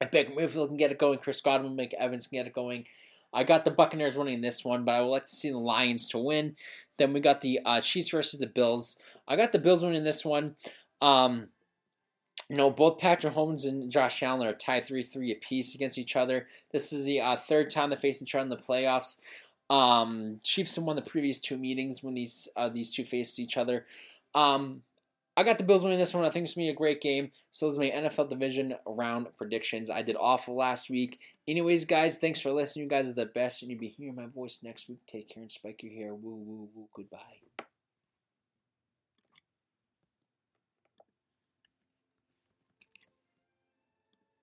[0.00, 1.18] I bet Mayfield can get it going.
[1.18, 2.86] Chris Godwin, Mike Evans can get it going.
[3.34, 6.06] I got the Buccaneers winning this one, but I would like to see the Lions
[6.08, 6.56] to win.
[6.98, 8.96] Then we got the uh, Chiefs versus the Bills.
[9.26, 10.54] I got the Bills winning this one.
[11.02, 11.48] Um,
[12.48, 16.14] you know, both Patrick Mahomes and Josh Allen are tied 3 3 apiece against each
[16.14, 16.46] other.
[16.72, 19.20] This is the uh, third time they faced each other in the playoffs.
[19.70, 23.56] Um, Chiefs have won the previous two meetings when these uh, these two faced each
[23.56, 23.86] other.
[24.34, 24.82] Um,
[25.36, 26.24] I got the Bills winning this one.
[26.24, 27.32] I think it's going to be a great game.
[27.50, 29.90] So those are my NFL division round predictions.
[29.90, 31.20] I did awful last week.
[31.48, 32.84] Anyways, guys, thanks for listening.
[32.84, 35.00] You guys are the best, and you'll be hearing my voice next week.
[35.06, 36.14] Take care and spike your hair.
[36.14, 36.88] Woo, woo, woo.
[36.94, 37.64] Goodbye.